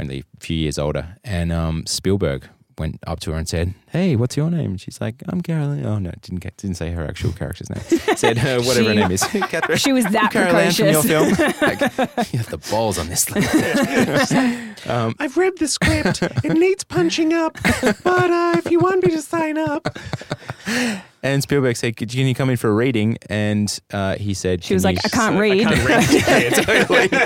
[0.00, 1.16] only a few years older.
[1.24, 5.00] And um, Spielberg went up to her and said, "Hey, what's your name?" And she's
[5.00, 7.82] like, "I'm Caroline." Oh no, didn't get, didn't say her actual character's name.
[8.16, 9.22] Said uh, whatever her name is.
[9.24, 9.78] Catherine.
[9.78, 11.32] she was that Carol Ann from your film.
[11.62, 11.80] Like,
[12.32, 13.44] you have the balls on this thing.
[14.90, 16.22] um, I've read the script.
[16.22, 19.88] it needs punching up, but uh, if you want me to sign up,
[21.22, 24.74] and Spielberg said, "Can you come in for a reading?" And uh, he said, She
[24.74, 25.62] was like, I can't I read.
[25.62, 27.12] can't read.
[27.12, 27.21] Yeah,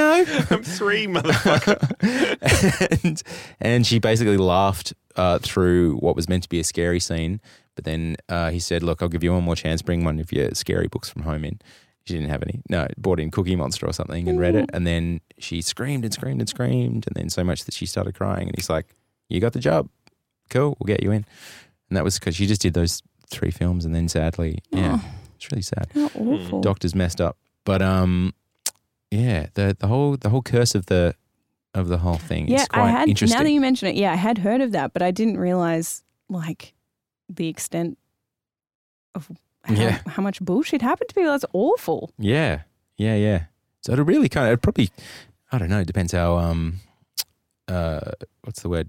[0.00, 0.38] totally.
[0.38, 3.00] no." I'm three, motherfucker.
[3.04, 3.22] and,
[3.60, 7.40] and she basically laughed uh, through what was meant to be a scary scene.
[7.74, 9.82] But then uh, he said, "Look, I'll give you one more chance.
[9.82, 11.60] Bring one of your scary books from home in."
[12.04, 12.60] She didn't have any.
[12.68, 14.70] No, bought in Cookie Monster or something and read it.
[14.72, 18.14] And then she screamed and screamed and screamed, and then so much that she started
[18.14, 18.48] crying.
[18.48, 18.86] And he's like,
[19.28, 19.88] "You got the job.
[20.48, 21.24] Cool, we'll get you in."
[21.88, 25.08] And that was because she just did those three films, and then sadly, yeah, Oh.
[25.36, 25.88] it's really sad.
[25.94, 26.60] How awful.
[26.60, 28.32] Doctors messed up, but um,
[29.10, 31.14] yeah, the the whole the whole curse of the
[31.74, 33.08] of the whole thing yeah, is quite I had.
[33.08, 33.38] interesting.
[33.38, 36.02] Now that you mention it, yeah, I had heard of that, but I didn't realize
[36.28, 36.74] like
[37.28, 37.96] the extent
[39.14, 39.30] of
[39.64, 39.98] how, Yeah.
[40.06, 41.30] how much bullshit happened to people.
[41.30, 42.10] That's awful.
[42.18, 42.62] Yeah,
[42.96, 43.44] yeah, yeah.
[43.82, 44.90] So it really kind of it probably,
[45.52, 45.80] I don't know.
[45.80, 46.80] It depends how um,
[47.68, 48.88] uh, what's the word?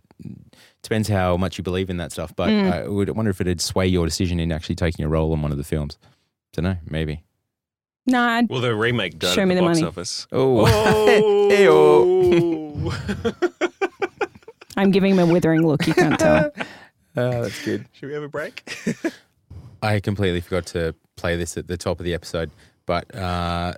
[0.81, 2.35] Depends how much you believe in that stuff.
[2.35, 5.41] But I would wonder if it'd sway your decision in actually taking a role in
[5.41, 5.97] one of the films.
[6.53, 6.77] Don't know.
[6.89, 7.21] Maybe.
[8.11, 9.87] No, I'd- Well, the remake done Show at me the the box money.
[9.87, 10.27] office.
[10.31, 10.67] Oh.
[11.63, 13.41] Oh.
[14.77, 15.85] I'm giving him a withering look.
[15.87, 16.51] You can't tell.
[16.57, 16.63] Oh,
[17.43, 17.85] that's good.
[17.93, 18.77] Should we have a break?
[19.81, 22.51] I completely forgot to play this at the top of the episode,
[22.85, 23.73] but uh,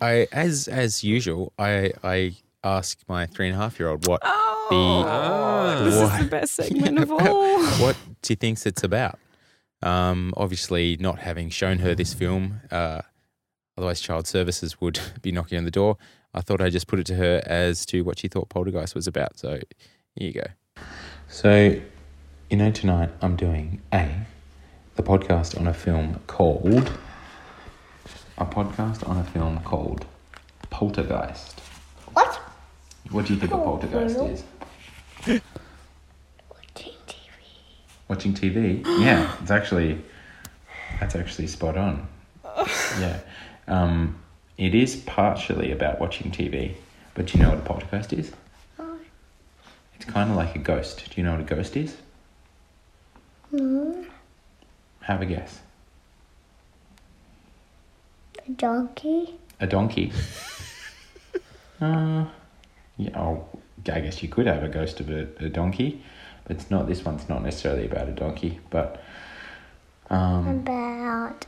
[0.00, 4.20] I, as as usual, I I ask my three and a half year old what
[4.24, 7.62] Oh, this is the best segment of all.
[7.82, 9.18] what she thinks it's about.
[9.82, 13.00] Um, obviously, not having shown her this film, uh,
[13.80, 15.96] otherwise child services would be knocking on the door.
[16.34, 19.06] I thought I'd just put it to her as to what she thought Poltergeist was
[19.06, 19.38] about.
[19.38, 19.58] So
[20.14, 20.82] here you go.
[21.28, 21.80] So,
[22.50, 24.26] you know, tonight I'm doing a
[24.96, 26.92] the podcast on a film called
[28.36, 30.04] a podcast on a film called
[30.68, 31.60] Poltergeist.
[32.12, 32.36] What?
[33.10, 34.44] What do you think a poltergeist is?
[36.50, 37.24] Watching TV.
[38.08, 38.84] Watching TV?
[39.00, 40.02] Yeah, it's actually
[41.00, 42.06] that's actually spot on.
[43.00, 43.20] Yeah,
[43.70, 44.16] um,
[44.58, 46.74] it is partially about watching TV,
[47.14, 48.32] but do you know what a poltergeist is?
[49.96, 51.04] It's kind of like a ghost.
[51.10, 51.96] Do you know what a ghost is?
[53.52, 54.04] No.
[55.02, 55.60] Have a guess.
[58.46, 59.34] A donkey.
[59.60, 60.12] A donkey.
[61.82, 62.24] uh,
[62.96, 63.18] yeah.
[63.18, 63.46] Oh,
[63.92, 66.02] I guess you could have a ghost of a, a donkey,
[66.44, 66.86] but it's not.
[66.86, 69.02] This one's not necessarily about a donkey, but
[70.08, 71.44] um, About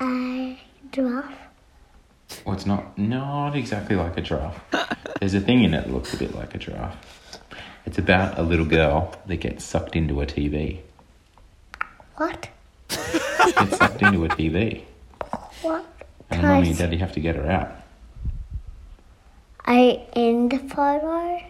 [0.00, 0.58] a
[0.92, 1.47] giraffe.
[2.44, 4.60] Well, it's not not exactly like a giraffe.
[5.20, 6.96] There's a thing in it that looks a bit like a giraffe.
[7.86, 10.80] It's about a little girl that gets sucked into a TV.
[12.16, 12.48] What?
[12.88, 14.82] Gets sucked into a TV,
[15.62, 15.84] What?
[16.30, 17.72] and Can mommy and daddy have to get her out.
[19.64, 21.40] I in the photo?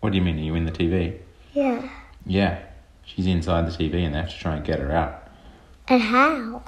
[0.00, 0.38] What do you mean?
[0.38, 1.18] Are you in the TV?
[1.52, 1.88] Yeah.
[2.26, 2.58] Yeah,
[3.04, 5.28] she's inside the TV, and they have to try and get her out.
[5.88, 6.62] And how?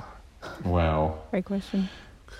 [0.64, 1.88] Well, Great question.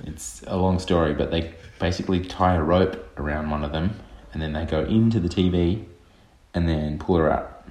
[0.05, 3.99] It's a long story, but they basically tie a rope around one of them,
[4.33, 5.85] and then they go into the TV,
[6.55, 7.65] and then pull her out.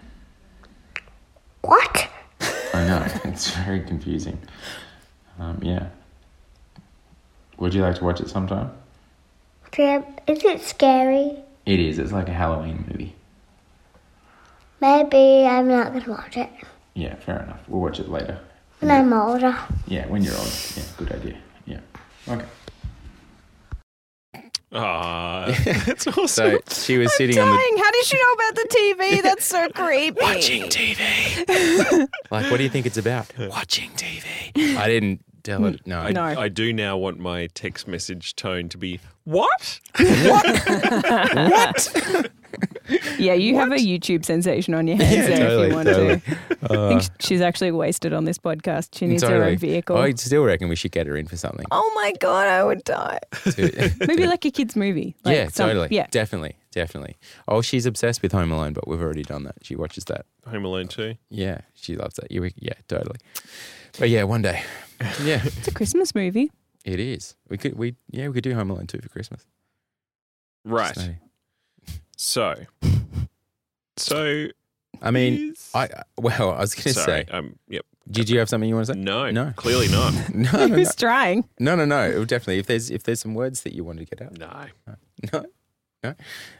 [1.61, 2.07] What?
[2.73, 4.39] I know it's very confusing.
[5.39, 5.87] Um, yeah.
[7.57, 8.71] Would you like to watch it sometime?
[9.75, 11.37] Sam, is it scary?
[11.65, 11.97] It is.
[11.97, 13.15] It's like a Halloween movie.
[14.81, 16.49] Maybe I'm not gonna watch it
[16.93, 17.61] Yeah, fair enough.
[17.69, 18.39] We'll watch it later.
[18.79, 19.57] when I'm older.
[19.87, 20.49] Yeah, when you're older.
[20.75, 21.37] Yeah, good idea.
[22.27, 22.33] Yeah.
[22.33, 22.45] Okay.
[24.75, 25.55] Ah,
[25.85, 26.27] that's awesome.
[26.27, 27.77] So she was sitting on the Dying.
[27.77, 29.21] How did she know about the TV?
[29.21, 30.19] That's so creepy.
[30.19, 32.07] Watching TV.
[32.31, 33.27] like, what do you think it's about?
[33.37, 34.75] Watching TV.
[34.75, 35.85] I didn't tell it.
[35.85, 35.99] No.
[35.99, 36.23] I, No.
[36.23, 39.79] I do now want my text message tone to be what?
[39.99, 40.45] what?
[41.35, 42.31] what?
[43.17, 45.87] Yeah, you have a YouTube sensation on your hands Yeah, there totally, if you want
[45.87, 46.19] totally.
[46.19, 46.37] to.
[46.63, 48.95] I think uh, she's actually wasted on this podcast.
[48.97, 49.97] She needs her own vehicle.
[49.97, 51.65] I still reckon we should get her in for something.
[51.71, 53.19] oh my god, I would die.
[54.07, 55.15] Maybe like a kids movie.
[55.23, 55.87] Like yeah, some- totally.
[55.91, 56.55] Yeah, Definitely.
[56.71, 57.17] Definitely.
[57.47, 59.55] Oh, she's obsessed with Home Alone, but we've already done that.
[59.61, 60.25] She watches that.
[60.49, 61.15] Home Alone too.
[61.29, 62.31] Yeah, she loves that.
[62.31, 63.17] Yeah, totally.
[63.99, 64.63] But yeah, one day.
[65.23, 66.49] Yeah, it's a Christmas movie.
[66.85, 67.35] it is.
[67.49, 67.77] We could.
[67.77, 69.45] We yeah, we could do Home Alone two for Christmas.
[70.63, 70.95] Right.
[70.95, 71.09] So,
[72.17, 72.55] So,
[73.97, 74.47] so
[75.01, 77.25] I mean, is- I well, I was going to say.
[77.31, 77.85] Um, yep.
[78.11, 78.99] Did you have something you want to say?
[78.99, 79.53] No, No.
[79.55, 80.13] clearly not.
[80.33, 81.47] No, no, no, Who's trying?
[81.59, 82.25] no, no, no.
[82.25, 82.59] Definitely.
[82.59, 84.37] If there's if there's some words that you want to get out.
[84.37, 84.65] No.
[85.31, 85.45] No.
[86.03, 86.15] No.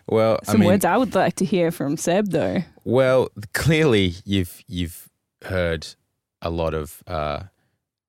[0.08, 2.64] Well, Some I mean, words I would like to hear from Seb though.
[2.86, 5.10] Well, clearly you've you've
[5.44, 5.86] heard
[6.42, 7.44] a lot of uh,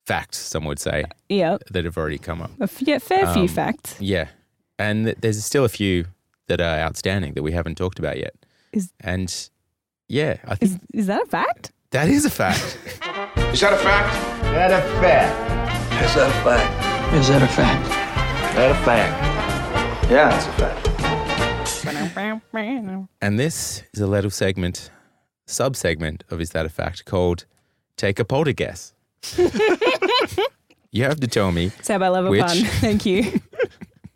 [0.07, 0.39] facts.
[0.39, 2.53] Some would say Yeah, that have already come up.
[2.61, 3.97] a f- yeah, fair few Um, facts.
[4.01, 4.29] Yeah,
[4.79, 6.05] and th- there's still a few
[6.49, 8.35] that are outstanding that we haven't talked about yet.
[8.73, 9.51] Is- and
[10.09, 11.73] yeah, I think Is is that a fact?
[11.91, 12.79] that is a fact.
[13.55, 14.15] Is that a fact?
[14.45, 16.03] Is that a fact.
[16.05, 17.15] Is that a fact?
[17.15, 17.89] Is that a fact?
[18.57, 20.11] That a fact?
[20.11, 20.89] Yeah, it's a fact.
[23.23, 24.91] and this is a little segment,
[25.47, 27.47] sub segment of Is That a Fact called
[27.97, 28.93] Take a Polter Guess.
[30.91, 31.71] you have to tell me.
[31.83, 32.57] Seb, I love a Which- pun.
[32.81, 33.41] Thank you.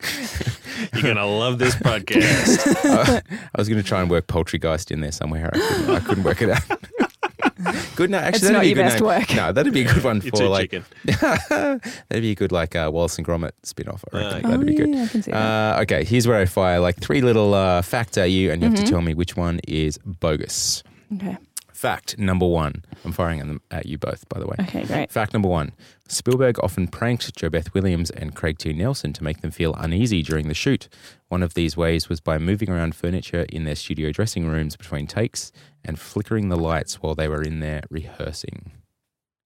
[0.94, 3.22] You're going to love this podcast.
[3.54, 5.50] I was going to try and work Poultrygeist in there somewhere.
[5.52, 6.62] I couldn't, I couldn't work it out.
[7.96, 9.04] good no, actually, It's that'd not be a your good best name.
[9.06, 9.34] work.
[9.34, 10.70] No, that'd be a good one for like.
[10.70, 10.84] chicken.
[11.50, 14.04] that'd be a good like uh, Wallace and Gromit spin off.
[14.12, 14.46] I reckon.
[14.46, 14.88] Ah, that'd be good.
[14.88, 15.76] Oh, yeah, I can see that.
[15.78, 18.68] Uh, okay, here's where I fire like three little uh, facts at you, and you
[18.68, 18.76] Mm-hmm.
[18.76, 20.82] have to tell me which one is bogus.
[21.14, 21.36] Okay.
[21.78, 22.84] Fact number one.
[23.04, 24.56] I'm firing them at you both, by the way.
[24.62, 25.12] Okay, great.
[25.12, 25.70] Fact number one
[26.08, 28.72] Spielberg often pranked JoBeth Williams and Craig T.
[28.72, 30.88] Nelson to make them feel uneasy during the shoot.
[31.28, 35.06] One of these ways was by moving around furniture in their studio dressing rooms between
[35.06, 35.52] takes
[35.84, 38.72] and flickering the lights while they were in there rehearsing.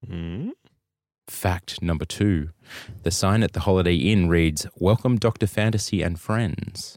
[0.08, 0.52] Hmm?
[1.28, 2.48] Fact number two
[3.02, 5.46] the sign at the Holiday Inn reads Welcome Dr.
[5.46, 6.96] Fantasy and Friends.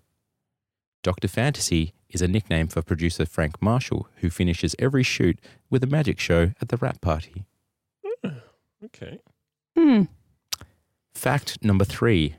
[1.04, 1.28] Dr.
[1.28, 5.38] Fantasy is a nickname for producer Frank Marshall, who finishes every shoot
[5.70, 7.44] with a magic show at the wrap party.
[8.86, 9.20] Okay.
[9.78, 10.04] Hmm.
[11.14, 12.36] Fact number three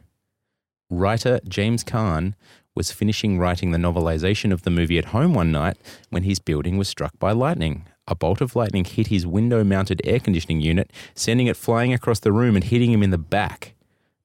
[0.89, 2.35] writer James Kahn
[2.75, 5.77] was finishing writing the novelization of the movie at home one night
[6.09, 7.85] when his building was struck by lightning.
[8.09, 12.21] A bolt of lightning hit his window mounted air conditioning unit, sending it flying across
[12.21, 13.75] the room and hitting him in the back.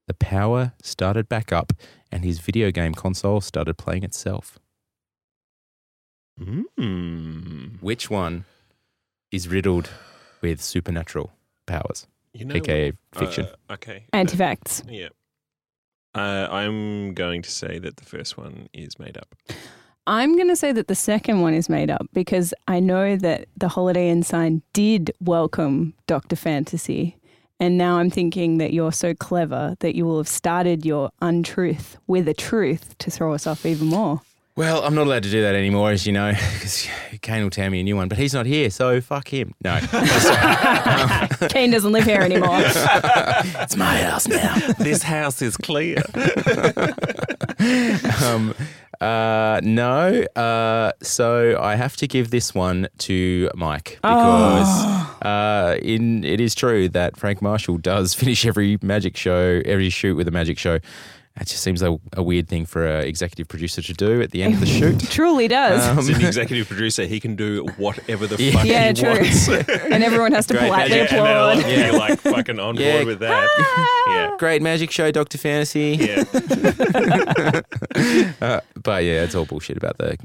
[0.08, 1.74] The power started back up,
[2.10, 4.60] and his video game console started playing itself.
[6.44, 7.68] Hmm.
[7.82, 8.46] Which one
[9.32, 9.90] is riddled
[10.42, 11.32] with supernatural
[11.66, 12.08] powers?
[12.34, 13.20] You know, AKA what?
[13.20, 13.46] fiction.
[13.70, 14.06] Uh, okay.
[14.14, 14.84] Anti-facts.
[14.88, 15.10] Yeah.
[16.14, 19.36] Uh, I'm going to say that the first one is made up.
[20.08, 23.48] I'm going to say that the second one is made up because I know that
[23.56, 26.36] the Holiday Inn sign did welcome Dr.
[26.36, 27.18] Fantasy.
[27.60, 31.98] And now I'm thinking that you're so clever that you will have started your untruth
[32.08, 34.22] with a truth to throw us off even more.
[34.62, 36.88] Well, I'm not allowed to do that anymore, as you know, because
[37.24, 39.56] Kane will tell me a new one, but he's not here, so fuck him.
[39.64, 39.80] No.
[41.50, 42.60] Kane doesn't live here anymore.
[42.62, 44.56] it's my house now.
[44.78, 45.98] this house is clear.
[48.24, 48.54] um,
[49.02, 50.22] uh, no.
[50.36, 54.86] Uh, so I have to give this one to Mike because
[55.24, 60.16] uh, in it is true that Frank Marshall does finish every magic show, every shoot
[60.16, 60.78] with a magic show.
[61.40, 64.44] It just seems a, a weird thing for an executive producer to do at the
[64.44, 65.00] end of the shoot.
[65.10, 65.88] Truly does.
[65.88, 69.10] Um, As an executive producer, he can do whatever the fuck yeah, he true.
[69.12, 69.48] wants.
[69.50, 71.14] and everyone has to Great politely magic.
[71.14, 71.92] and they'll applaud.
[71.92, 72.96] be like fucking on Yeah.
[72.98, 73.48] board with that.
[74.08, 74.36] yeah.
[74.40, 75.98] Great magic show, Doctor Fantasy.
[76.00, 76.24] Yeah.
[78.42, 80.18] Uh, but yeah, it's all bullshit about the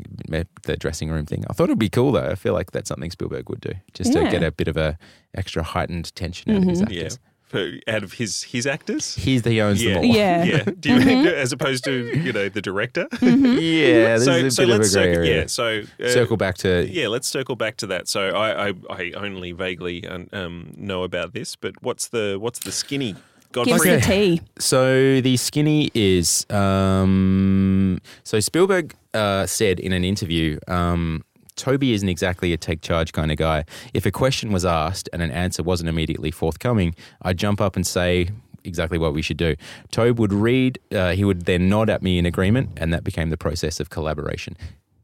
[0.65, 1.45] the dressing room thing.
[1.49, 2.27] I thought it'd be cool though.
[2.29, 4.25] I feel like that's something Spielberg would do, just Yeah.
[4.25, 4.99] to get a bit of a
[5.35, 7.19] extra heightened tension out of his actors.
[7.23, 7.26] Yeah.
[7.55, 7.81] Actors.
[7.89, 9.15] Out of his his actors.
[9.15, 9.95] He's the he owns yeah.
[9.95, 10.17] them all.
[10.17, 10.45] Yeah.
[10.45, 10.65] Yeah.
[10.81, 13.07] Do you, As opposed to, you know, the director.
[13.21, 14.17] yeah.
[14.19, 15.41] There's so, a so bit of a let's grey circle, area.
[15.41, 15.47] yeah.
[15.47, 18.09] So uh, Circle back to Yeah, let's circle back to that.
[18.09, 22.59] So I, I, I only vaguely um, um, know about this, but what's the what's
[22.61, 23.15] the skinny?
[23.53, 23.97] Give us Godfrey.
[23.97, 24.41] the tea.
[24.59, 30.59] So the skinny is um, so Spielberg uh, said in an interview.
[30.69, 31.25] Um,
[31.57, 33.65] Tobe isn't exactly a take charge kind of guy.
[33.95, 37.87] If a question was asked and an answer wasn't immediately forthcoming, I'd jump up and
[37.87, 38.29] say
[38.65, 39.57] exactly what we should do.
[39.91, 43.31] Tobe would read, uh, he would then nod at me in agreement, and that became
[43.31, 44.57] the process of collaboration.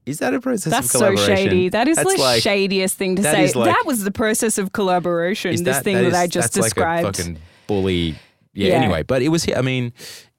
[0.05, 1.69] Is that a process That's so shady.
[1.69, 3.59] That is That's the like, shadiest thing to that say.
[3.59, 5.53] like- that was the process of collaboration.
[5.53, 7.05] is This thing that, is- I just that's described.
[7.05, 7.39] Like a fucking
[7.69, 8.17] bully.
[8.53, 8.75] Yeah, Yeah.
[8.83, 9.47] Anyway, but it was.
[9.57, 9.93] I mean,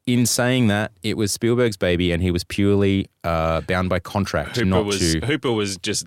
[0.06, 4.56] in saying that, it was Spielberg's baby, and he was purely uh, bound by contract
[4.58, 5.20] Hooper not was to.
[5.26, 6.06] Hooper was just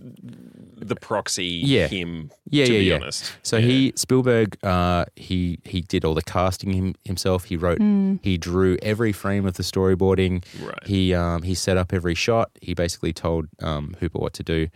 [0.79, 1.47] the proxy.
[1.65, 1.89] Yeah.
[1.89, 2.31] Him.
[2.51, 2.95] Yeah, to yeah, be yeah.
[2.97, 3.33] honest.
[3.43, 3.67] So Yeah.
[3.67, 7.45] he Spielberg, uh, he he did all the casting him, himself.
[7.45, 8.21] He wrote, Mm.
[8.23, 10.45] he drew every frame of the storyboarding.
[10.63, 10.87] Right.
[10.87, 12.51] He um, he set up every shot.
[12.61, 14.69] He basically told um, Hooper what to do.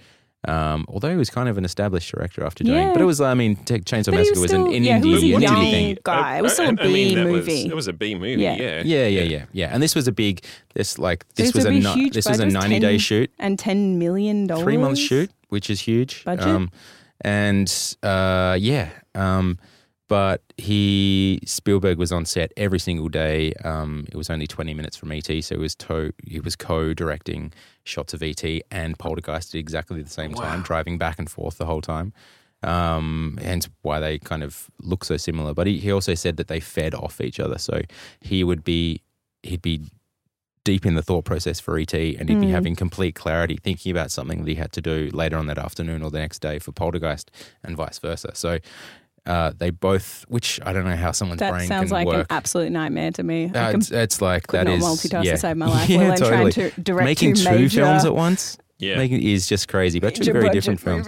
[0.48, 2.92] Um, although he was kind of an established director after doing, Yeah.
[2.94, 4.98] but it was I mean, T- Chainsaw But Massacre was was, an, still- an yeah,
[4.98, 5.98] he indie, was a an indie thing.
[6.02, 6.38] guy.
[6.38, 7.64] It was still a I- I mean, movie.
[7.64, 8.42] Was, it was a B movie.
[8.42, 8.54] Yeah.
[8.56, 8.82] Yeah.
[8.84, 9.68] Yeah, yeah, yeah, yeah.
[9.70, 10.42] And this was a big.
[10.74, 12.96] This like this This was would a be huge this was a budget, ninety day
[12.96, 14.64] shoot, and ten million dollars.
[14.64, 16.24] three month shoot, which is huge.
[16.24, 16.46] Budget?
[16.46, 16.70] Um,
[17.20, 19.58] and uh, yeah, um,
[20.10, 23.52] but he Spielberg was on set every single day.
[23.64, 26.92] Um, it was only twenty minutes from ET, so he was to, he was co
[26.92, 27.52] directing
[27.84, 28.42] shots of ET
[28.72, 32.12] and Poltergeist at exactly the same time, driving back and forth the whole time.
[32.64, 35.54] Um, hence why they kind of look so similar.
[35.54, 37.56] But he, he also said that they fed off each other.
[37.58, 37.80] So
[38.20, 39.02] he would be
[39.44, 39.82] he'd be
[40.64, 42.50] deep in the thought process for ET and he'd be Mm.
[42.50, 46.02] having complete clarity thinking about something that he had to do later on that afternoon
[46.02, 47.30] or the next day for Poltergeist
[47.64, 48.32] and vice versa.
[48.34, 48.58] So
[49.26, 52.20] uh, they both, which I don't know how someone's That brain sounds can like work.
[52.20, 53.50] an absolute nightmare to me.
[53.54, 55.32] I Uh, can- it's, it's like could that not is multitask yeah.
[55.32, 55.88] to save my life.
[55.88, 56.52] Yeah, while I'm totally.
[56.52, 58.96] trying to direct Making two two major, films at once Yeah.
[58.96, 61.06] making, is just crazy, but two very different films.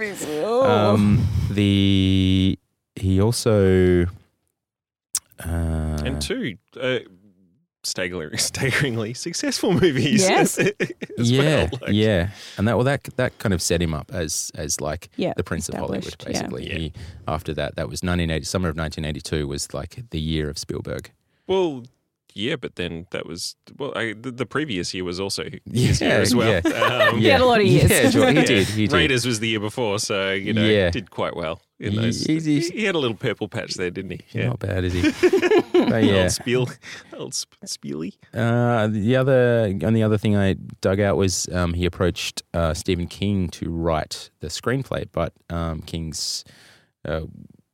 [0.63, 2.57] Um, the
[2.95, 4.05] he also
[5.43, 5.47] uh,
[6.05, 6.99] and two uh,
[7.83, 10.21] staggeringly, staggeringly successful movies.
[10.21, 10.57] Yes.
[11.17, 11.69] as yeah, well.
[11.81, 15.09] Like, yeah, and that well that that kind of set him up as as like
[15.15, 16.15] Yeah, the Prince of Hollywood.
[16.25, 16.77] Basically, Yeah.
[16.77, 16.93] He,
[17.27, 18.45] after that, that was 1980.
[18.45, 21.11] Summer of 1982 was like the year of Spielberg.
[21.47, 21.83] Well,
[22.33, 23.93] yeah, but then that was well.
[23.95, 26.61] I, the, the previous year was also Yeah, year as well.
[26.65, 27.07] yeah.
[27.09, 27.89] Um, He had a lot of years.
[27.91, 28.67] Yeah, sure, he did.
[28.67, 28.93] He did.
[28.93, 30.89] Raiders was the year before, so you know Yeah.
[30.89, 32.25] did quite well in He- those.
[32.25, 34.19] he's- he's- he had a little purple patch there, didn't he?
[34.39, 35.01] Yeah, Not bad, is he?
[35.73, 36.21] but yeah.
[36.23, 36.69] old Spiel,
[37.17, 38.13] old Sp- Spiely.
[38.33, 42.73] Uh, the other and the other thing I dug out was um, he approached uh,
[42.73, 46.43] Stephen King to write the screenplay, but um, King's,
[47.05, 47.21] uh,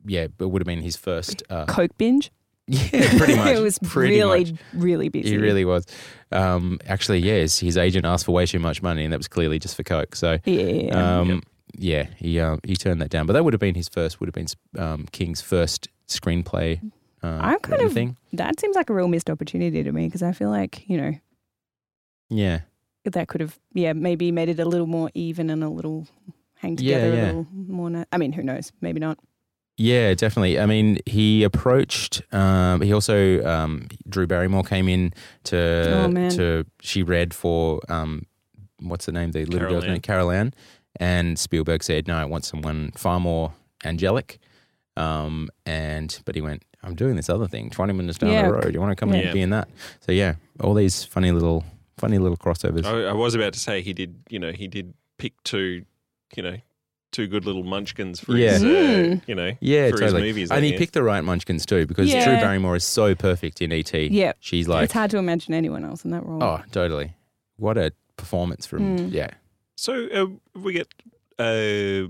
[0.05, 1.43] yeah, it would have been his first.
[1.49, 2.31] Uh, Coke binge.
[2.69, 3.55] Yeah, pretty much.
[3.55, 4.53] it was pretty really, much.
[4.73, 5.29] really busy.
[5.31, 5.85] He really was.
[6.31, 9.57] Um, actually, yes, his agent asked for way too much money, and that was clearly
[9.59, 10.15] just for coke.
[10.15, 11.19] So, Yeah.
[11.19, 11.41] um,
[11.77, 13.25] yeah, he um, he turned that down.
[13.25, 14.19] But that would have been his first.
[14.19, 14.47] Would have been
[14.77, 16.79] um, King's first screenplay.
[17.23, 18.15] Uh, I'm kind of- thing.
[18.33, 21.13] that seems like a real missed opportunity to me because I feel like you know
[22.29, 22.59] Yeah,
[23.05, 26.07] that could have yeah maybe made it a little more even and a little
[26.55, 27.23] hang Yeah, together yeah.
[27.23, 27.89] a little more.
[27.89, 28.71] Na- I mean, who knows?
[28.81, 29.17] Maybe not.
[29.81, 30.59] Yeah, definitely.
[30.59, 32.21] I mean, he approached.
[32.33, 35.13] Um, he also um, Drew Barrymore came in
[35.45, 36.31] to Oh, man.
[36.31, 38.25] to she read for um,
[38.81, 39.31] what's the name?
[39.31, 39.91] The little Carol girl's Ann.
[39.91, 40.53] name, Carol Ann.
[40.99, 43.53] And Spielberg said, "No, I want someone far more
[43.85, 44.39] angelic."
[44.97, 48.47] Um, and but he went, "I'm doing this other thing, 20 minutes down Yeah.
[48.47, 48.73] the road.
[48.73, 49.19] You want to come Yeah.
[49.21, 49.69] and be in that?"
[50.01, 51.63] So yeah, all these funny little
[51.97, 52.85] funny little crossovers.
[52.85, 54.15] I, I was about to say he did.
[54.29, 55.85] You know, he did pick two.
[56.35, 56.57] You know,
[57.11, 58.51] two good little munchkins for Yeah.
[58.53, 58.63] his.
[58.63, 59.21] Uh, Mm.
[59.27, 60.21] you know, yeah, for totally.
[60.27, 60.51] his movies.
[60.51, 63.93] and he picked the right munchkins too, because Drew Barrymore is so perfect in ET.
[64.11, 64.33] Yeah.
[64.39, 66.43] she's like, it's hard to imagine anyone else in that role.
[66.43, 67.13] Oh, totally.
[67.57, 69.11] What a performance from Mm.
[69.11, 69.29] yeah.
[69.75, 70.25] So uh,
[70.59, 70.87] we get
[71.39, 72.09] uh,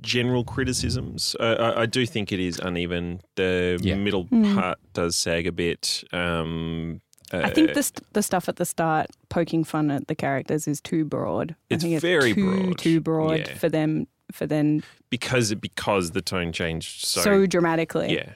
[0.00, 1.34] general criticisms.
[1.40, 3.20] Uh, I, I do think it is uneven.
[3.36, 3.96] The Yeah.
[3.96, 4.54] middle Mm.
[4.54, 6.04] part does sag a bit.
[6.12, 7.00] Um,
[7.32, 10.68] I think uh, the st- the stuff at the start poking fun at the characters
[10.68, 11.54] is too broad.
[11.70, 12.78] It's I think it's very too, broad.
[12.78, 13.54] Too broad Yeah.
[13.54, 18.14] for them for then because because the tone changed so, so, dramatically.
[18.14, 18.32] yeah.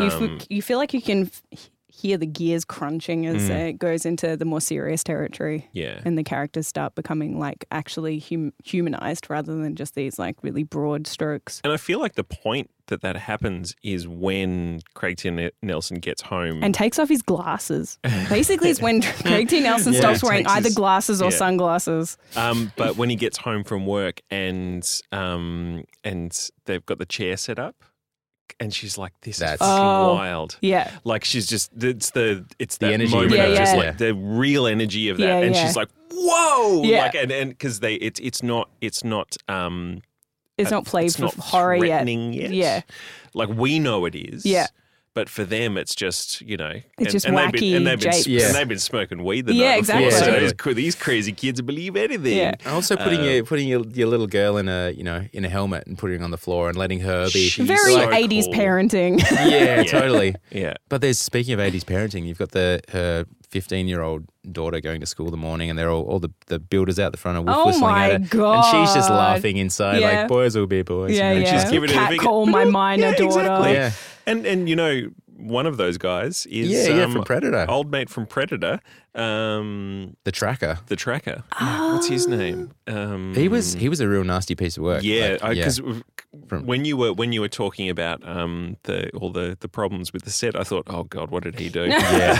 [0.00, 3.68] You, f- Um, you feel like you can f- hear the gears crunching as Mm.
[3.68, 6.00] it goes into the more serious territory, yeah.
[6.04, 10.62] and the characters start becoming like actually hum- humanized rather than just these like really
[10.64, 11.60] broad strokes.
[11.64, 15.30] And I feel like the point that that happens is when Craig T.
[15.62, 16.62] Nelson gets home.
[16.64, 17.98] And takes off his glasses.
[18.28, 19.60] Basically, it's when Craig T.
[19.60, 20.00] Nelson Yeah.
[20.00, 21.36] stops wearing either his- glasses or yeah.
[21.36, 22.16] sunglasses.
[22.36, 27.36] um, but when he gets home from work and um, and they've got the chair
[27.36, 27.76] set up,
[28.60, 30.14] and she's like, "This That's- is fucking Oh.
[30.14, 30.90] wild." Yeah.
[31.04, 33.56] Like she's just it's the it's The that energy moment of of that.
[33.56, 35.64] just Yeah, like the real energy of that, Yeah, and yeah.
[35.66, 37.02] she's like, "Whoa!" Yeah.
[37.02, 40.02] Like and and because they it's it's not it's not um
[40.58, 41.86] It's uh, not played it's for not horror yet.
[41.86, 42.52] threatening yet.
[42.52, 42.82] Yeah.
[43.34, 44.44] like we know it is.
[44.44, 44.66] Yeah.
[45.14, 48.12] But for them, it's just you know, It's just they've been, wacky and they've been,
[48.12, 48.26] japes.
[48.26, 48.46] Yeah.
[48.46, 50.00] and they've been smoking weed the Yeah, night before.
[50.00, 50.10] exactly.
[50.26, 50.74] So Yeah.
[50.74, 52.38] these, these crazy kids believe anything.
[52.38, 52.54] Yeah.
[52.64, 55.50] Also putting Um, your putting your, your little girl in a you know in a
[55.50, 58.44] helmet and putting her on the floor and letting her be She's Very so 80s
[58.46, 58.54] cool.
[58.54, 59.20] parenting.
[59.50, 60.34] yeah, totally.
[60.50, 60.74] Yeah.
[60.88, 65.00] But there's speaking of 80s parenting, you've got the her 15 year old daughter going
[65.00, 67.36] to school in the morning, and they're all all the, the builders out the front
[67.38, 70.20] are Oh whistling my at her, and she's just laughing inside Yeah.
[70.20, 71.16] like boys will be boys.
[71.16, 71.60] yeah, you know, yeah.
[71.62, 73.40] she's giving it a Cat big- call my minor Yeah, daughter.
[73.40, 73.72] exactly.
[73.74, 73.90] Yeah,
[74.26, 77.90] And and you know, one of those guys is yeah, yeah, um, from Predator, old
[77.90, 78.80] mate from Predator,
[79.14, 80.78] um, the tracker.
[80.86, 81.42] the tracker.
[81.58, 82.72] What's his name?
[82.86, 85.02] Um, He was he was a real nasty piece of work.
[85.02, 85.80] Yeah, like, because
[86.48, 90.12] From- when you were when you were talking about um, the all the, the problems
[90.12, 91.84] with the set, I thought, oh god, what did he do?
[91.88, 92.38] yeah.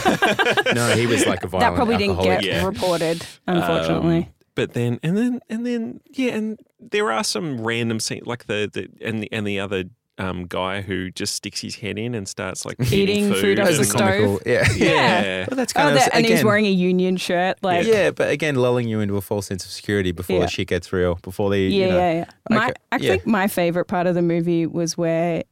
[0.73, 2.65] no, he was like a violent That probably didn't get Yeah.
[2.65, 4.17] reported, unfortunately.
[4.17, 8.45] Um, but then and then and then yeah, and there are some random scenes like
[8.45, 9.85] the, the and the and the other
[10.19, 13.67] um, guy who just sticks his head in and starts like Eating eating, food off
[13.69, 13.99] That the stove.
[13.99, 14.39] comical.
[14.45, 15.45] Yeah, Yeah.
[15.49, 17.57] But that's oh, of that, and he's wearing a union shirt.
[17.63, 20.41] Like, yeah, but again, lulling you into a false sense of security before Yeah.
[20.43, 21.17] the shit gets real.
[21.23, 22.25] Before the yeah, you know, yeah, yeah.
[22.49, 23.09] My, Okay, I yeah.
[23.11, 25.43] think my favorite part of the movie was where,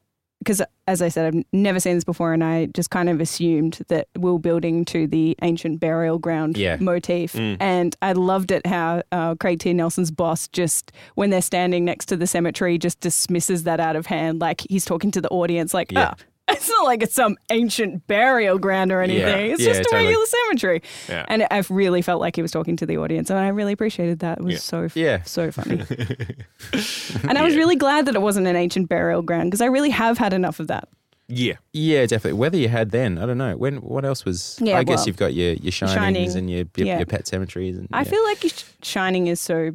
[0.43, 3.79] because as I said, I've never seen this before, and I just kind of assumed
[3.89, 6.77] that we were building to the ancient burial ground Yeah.
[6.79, 7.33] motif.
[7.33, 7.57] Mm.
[7.59, 9.71] And I loved it how uh, Craig T.
[9.73, 14.07] Nelson's boss just, when they're standing next to the cemetery, just dismisses that out of
[14.07, 14.41] hand.
[14.41, 16.13] Like he's talking to the audience, like, Yeah.
[16.13, 16.23] ah,
[16.61, 19.21] it's not like it's some ancient burial ground or anything.
[19.27, 19.35] Yeah.
[19.53, 20.05] It's Yeah, just a totally.
[20.05, 20.81] regular cemetery.
[21.09, 21.25] Yeah.
[21.27, 24.19] And I really felt like he was talking to the audience, and I really appreciated
[24.19, 24.37] that.
[24.37, 24.59] It was Yeah.
[24.59, 25.23] so Yeah.
[25.23, 25.81] so funny.
[27.27, 29.89] and I was really glad that it wasn't an ancient burial ground because I really
[29.89, 30.87] have had enough of that.
[31.27, 31.53] yeah.
[31.73, 32.37] Yeah, definitely.
[32.39, 33.55] Whether you had then, I don't know.
[33.57, 34.59] When what else was?
[34.61, 37.25] Yeah, I guess well, you've got your your shinings Shining, and your your, your pet
[37.27, 37.77] cemeteries.
[37.77, 38.43] And I feel like
[38.83, 39.71] Shining is so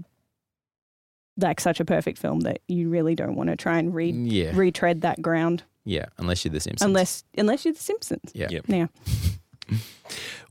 [1.39, 4.53] like such a perfect film that you really don't want to try and re- yeah,
[4.55, 6.05] retread that ground yeah.
[6.19, 6.87] Unless you're the Simpsons.
[6.87, 8.31] unless unless you're The Simpsons.
[8.35, 8.49] yeah.
[8.51, 8.65] Yep.
[8.69, 8.87] Yeah.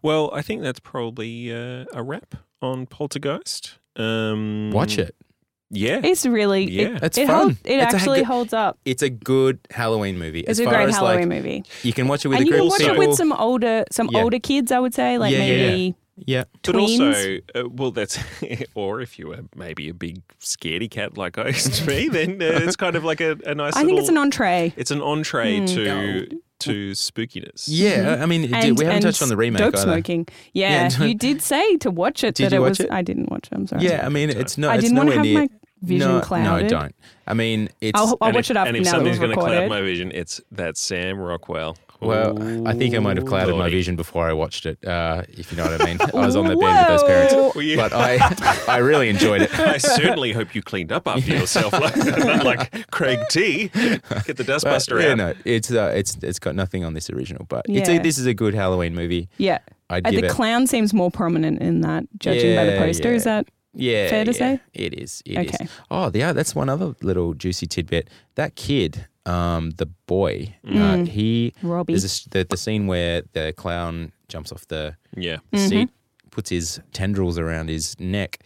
[0.01, 3.79] Well, I think that's probably uh, a wrap on Poltergeist.
[3.95, 5.15] Um, Watch it.
[5.71, 5.99] Yeah.
[6.03, 6.97] It's really Yeah.
[6.97, 7.35] it, It's it, fun.
[7.35, 8.77] hold- it It's actually good- holds up.
[8.85, 10.41] It's a good Halloween movie.
[10.41, 11.63] It's as a far great as, Halloween like, movie.
[11.83, 13.85] You can watch it with and a you can of watch it with some older
[13.91, 14.21] some Yeah.
[14.21, 15.67] older kids, I would say, like Yeah, yeah, yeah.
[15.69, 16.45] maybe yeah.
[16.63, 17.07] But tweens.
[17.55, 18.17] also, uh, well, that's
[18.75, 22.41] or if you were maybe a big scaredy cat like I used to be, then
[22.41, 23.75] uh, it's kind of like a, a nice.
[23.75, 24.73] I think it's an entree.
[24.77, 25.67] It's an entree Mm.
[25.75, 27.65] to to spookiness.
[27.67, 29.83] Yeah, I mean, And, we haven't touched on the remake Dope either.
[29.83, 30.27] smoking.
[30.53, 32.35] Yeah, Yeah, you did say to watch it.
[32.35, 32.79] Did that you it watch was.
[32.81, 32.91] it?
[32.91, 33.55] I didn't watch it.
[33.55, 33.83] I'm sorry.
[33.83, 35.41] Yeah, I mean, it's no, I didn't want nowhere to have near.
[35.41, 35.49] my
[35.81, 36.71] vision no, clouded.
[36.71, 36.95] no, I don't.
[37.27, 37.99] I mean, it's.
[37.99, 39.81] I'll, I'll watch if, it after and if now that something's going to cloud my
[39.81, 41.75] vision, it's that Sam Rockwell.
[42.01, 44.85] Well, I think I might have Ooh, clouded my vision before I watched it.
[44.85, 45.97] Uh, if you know what I mean.
[46.01, 47.75] I was on the bed with those parents, Well, yeah.
[47.77, 49.57] but I, I really enjoyed it.
[49.59, 51.95] I certainly hope you cleaned up after yourself, like,
[52.43, 53.69] like Craig T.
[53.69, 55.17] Get the But, dustbuster yeah, out.
[55.17, 58.25] no, it's uh, it's it's got nothing on this original, but it's a, this is
[58.25, 59.29] a good Halloween movie.
[59.37, 59.59] Yeah.
[59.89, 60.31] I'd Uh, the it.
[60.31, 63.13] clown seems more prominent in that, judging by the Yeah, poster.
[63.13, 64.59] Is that yeah, fair to yeah, say?
[64.73, 65.21] It is.
[65.25, 65.53] It is.
[65.55, 65.67] Okay.
[65.91, 68.09] Oh, yeah, that's one other little juicy tidbit.
[68.35, 71.07] That kid, um, the boy, uh, Mm.
[71.07, 71.93] he Robbie?
[71.93, 75.37] there's a s the the scene where the clown jumps off the Yeah.
[75.51, 75.67] the Mm-hmm.
[75.69, 75.89] seat,
[76.31, 78.39] puts his tendrils around his neck.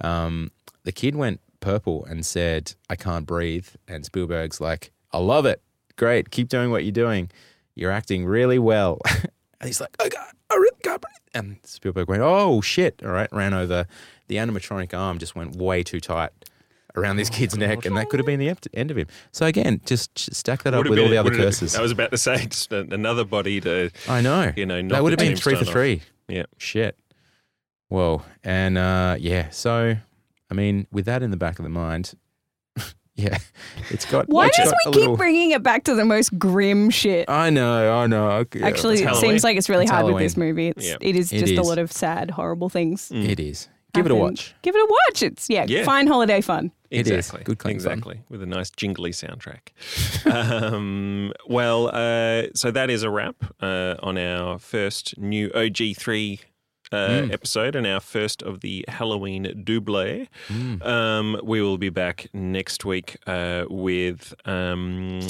[0.00, 0.50] Um,
[0.84, 5.62] the kid went purple and said, "I can't breathe." And Spielberg's like, "I love it.
[5.96, 6.30] Great.
[6.30, 7.30] Keep doing what you're doing.
[7.74, 8.98] You're acting really well."
[9.60, 13.10] and he's like, "Oh God, I really can't breathe." And Spielberg went, "Oh shit!" All
[13.12, 13.86] right, ran over.
[14.28, 16.30] The animatronic arm just went way too tight
[16.96, 19.06] around this kid's neck, and that could have been the end of him.
[19.32, 21.74] So again, just stack that up Would've with been- all the other would've- curses.
[21.76, 24.52] I was about to say just another body to, I know.
[24.56, 25.72] you know, that would have been three for tombstone off.
[25.72, 26.02] three.
[26.28, 26.44] Yeah.
[26.58, 26.98] Shit.
[27.88, 28.22] Whoa.
[28.42, 29.96] And uh, yeah, so
[30.50, 32.14] I mean, with that in the back of the mind,
[33.16, 33.38] yeah,
[33.90, 34.28] it's got.
[34.28, 37.28] Why it's does got we keep little- bringing it back to the most grim shit?
[37.28, 38.44] I know, I know.
[38.54, 39.30] Yeah, Actually, it's it Halloween.
[39.32, 40.68] seems like it's really It's hard with this movie.
[40.68, 40.96] It's, Yeah.
[41.00, 43.10] It is It just a lot of sad, horrible things.
[43.12, 43.68] it is.
[43.92, 44.54] Give it a watch.
[44.62, 45.22] Give it a watch.
[45.22, 45.84] It's yeah, Yeah.
[45.84, 46.72] fine holiday fun.
[46.90, 47.12] It is.
[47.12, 47.44] Exactly.
[47.44, 47.92] Good clean fun.
[47.92, 48.20] exactly.
[48.28, 49.70] With a nice jingly soundtrack.
[50.72, 56.40] um, well, uh, so that is a wrap uh, on our first new OG3
[56.92, 57.32] uh, Mm.
[57.32, 60.26] episode and our first of the Halloween double.
[60.82, 65.20] Um, we will be back next week uh, with um,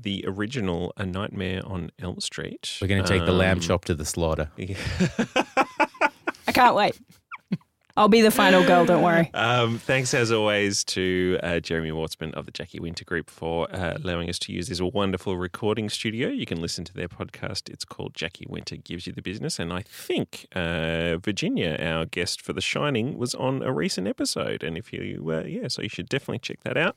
[0.00, 2.78] the original A Nightmare on Elm Street.
[2.80, 4.50] We're going to take the lamb Um, chop to the slaughter.
[4.56, 4.76] yeah.
[6.46, 6.98] I can't wait.
[7.96, 8.84] I'll be the final girl.
[8.84, 9.30] Don't worry.
[9.42, 13.98] Um, thanks as always to uh, Jeremy Wortsman of the Jacky Winter Group for uh,
[14.02, 16.28] allowing us to use this wonderful recording studio.
[16.28, 17.68] You can listen to their podcast.
[17.68, 19.58] It's called Jacky Winter Gives You the Business.
[19.58, 24.62] And I think uh, Virginia, our guest for The Shining, was on a recent episode.
[24.62, 26.96] And if you, uh, yeah, so you should definitely check that out.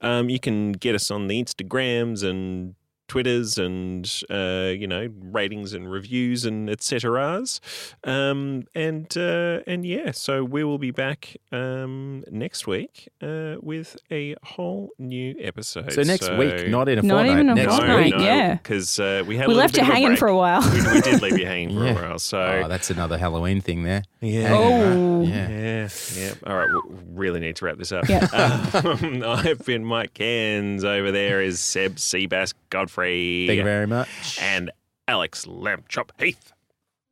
[0.00, 2.74] Um, you can get us on the Instagrams and
[3.08, 7.60] Twitters and uh, you know ratings and reviews and etceteras.
[8.04, 13.96] Um, and uh, and yeah, so we will be back um, next week uh, with
[14.10, 15.92] a whole new episode.
[15.92, 17.32] So next week, not in a Not fortnight.
[17.32, 18.14] even a next fortnight, week.
[18.22, 18.54] yeah.
[18.54, 20.18] because uh, we had We a left bit you of hanging break.
[20.18, 20.60] for a while.
[20.70, 21.90] we, we did leave you hanging for Yeah.
[21.92, 22.18] a while.
[22.18, 24.02] So Oh, that's another Halloween thing there.
[24.20, 24.54] yeah.
[24.54, 25.22] Oh.
[25.22, 25.48] Yeah.
[25.48, 26.34] Yeah, yeah.
[26.46, 28.08] All right, we really need to wrap this up.
[28.08, 28.26] Yeah.
[28.78, 30.84] Um, I've been Mike Cairns.
[30.84, 32.97] Over there is Seb Seabass Godfrey.
[33.46, 34.38] Thank you very much.
[34.40, 34.70] And
[35.06, 36.52] Alex Lampchop Heath.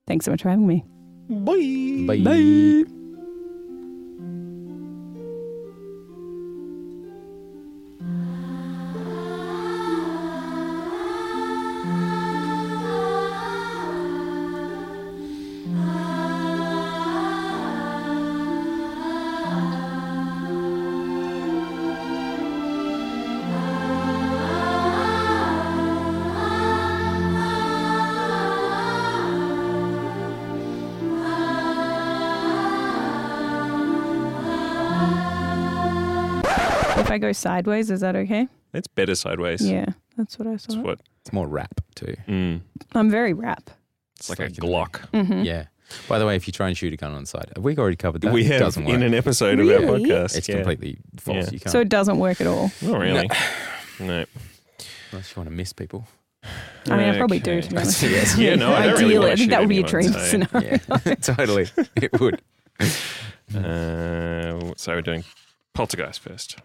[0.06, 0.84] Thanks so much for having me.
[1.28, 2.16] Bye.
[2.22, 2.32] Bye.
[2.36, 2.88] If
[37.16, 38.46] I go sideways, is that okay?
[38.74, 39.62] It's better sideways.
[39.68, 39.86] Yeah,
[40.16, 40.84] that's what I It's thought.
[40.84, 41.00] what?
[41.22, 42.14] It's more rap too.
[42.28, 42.60] Mm,
[42.92, 43.70] I'm very rap.
[44.18, 45.08] it's like a Glock.
[45.12, 45.42] Mm-hmm.
[45.44, 45.64] Yeah.
[46.08, 47.76] By the way, if you try and shoot a gun on the side, have we
[47.78, 48.32] already covered that?
[48.32, 48.94] We It have doesn't work.
[48.96, 50.04] in an episode of our Really?
[50.10, 50.36] podcast.
[50.36, 50.56] it's yeah.
[50.56, 51.46] completely false.
[51.46, 51.50] Yeah.
[51.52, 51.70] You can't.
[51.70, 52.70] So it doesn't work at all.
[52.82, 53.30] Not really.
[54.00, 54.24] No.
[55.12, 56.06] unless you want to miss people.
[56.88, 57.52] I mean, I probably do.
[57.52, 57.60] Okay.
[57.62, 58.02] To be honest.
[58.16, 58.36] Yes.
[58.36, 60.12] Yeah, no, I don't really Ideally, wanna I think that would be a anyone, dream
[60.12, 60.18] so-
[60.50, 60.78] scenario.
[61.06, 61.66] Yeah, totally.
[61.96, 62.42] It would.
[63.54, 65.24] Uh, so we're doing
[65.74, 66.58] Poltergeist first.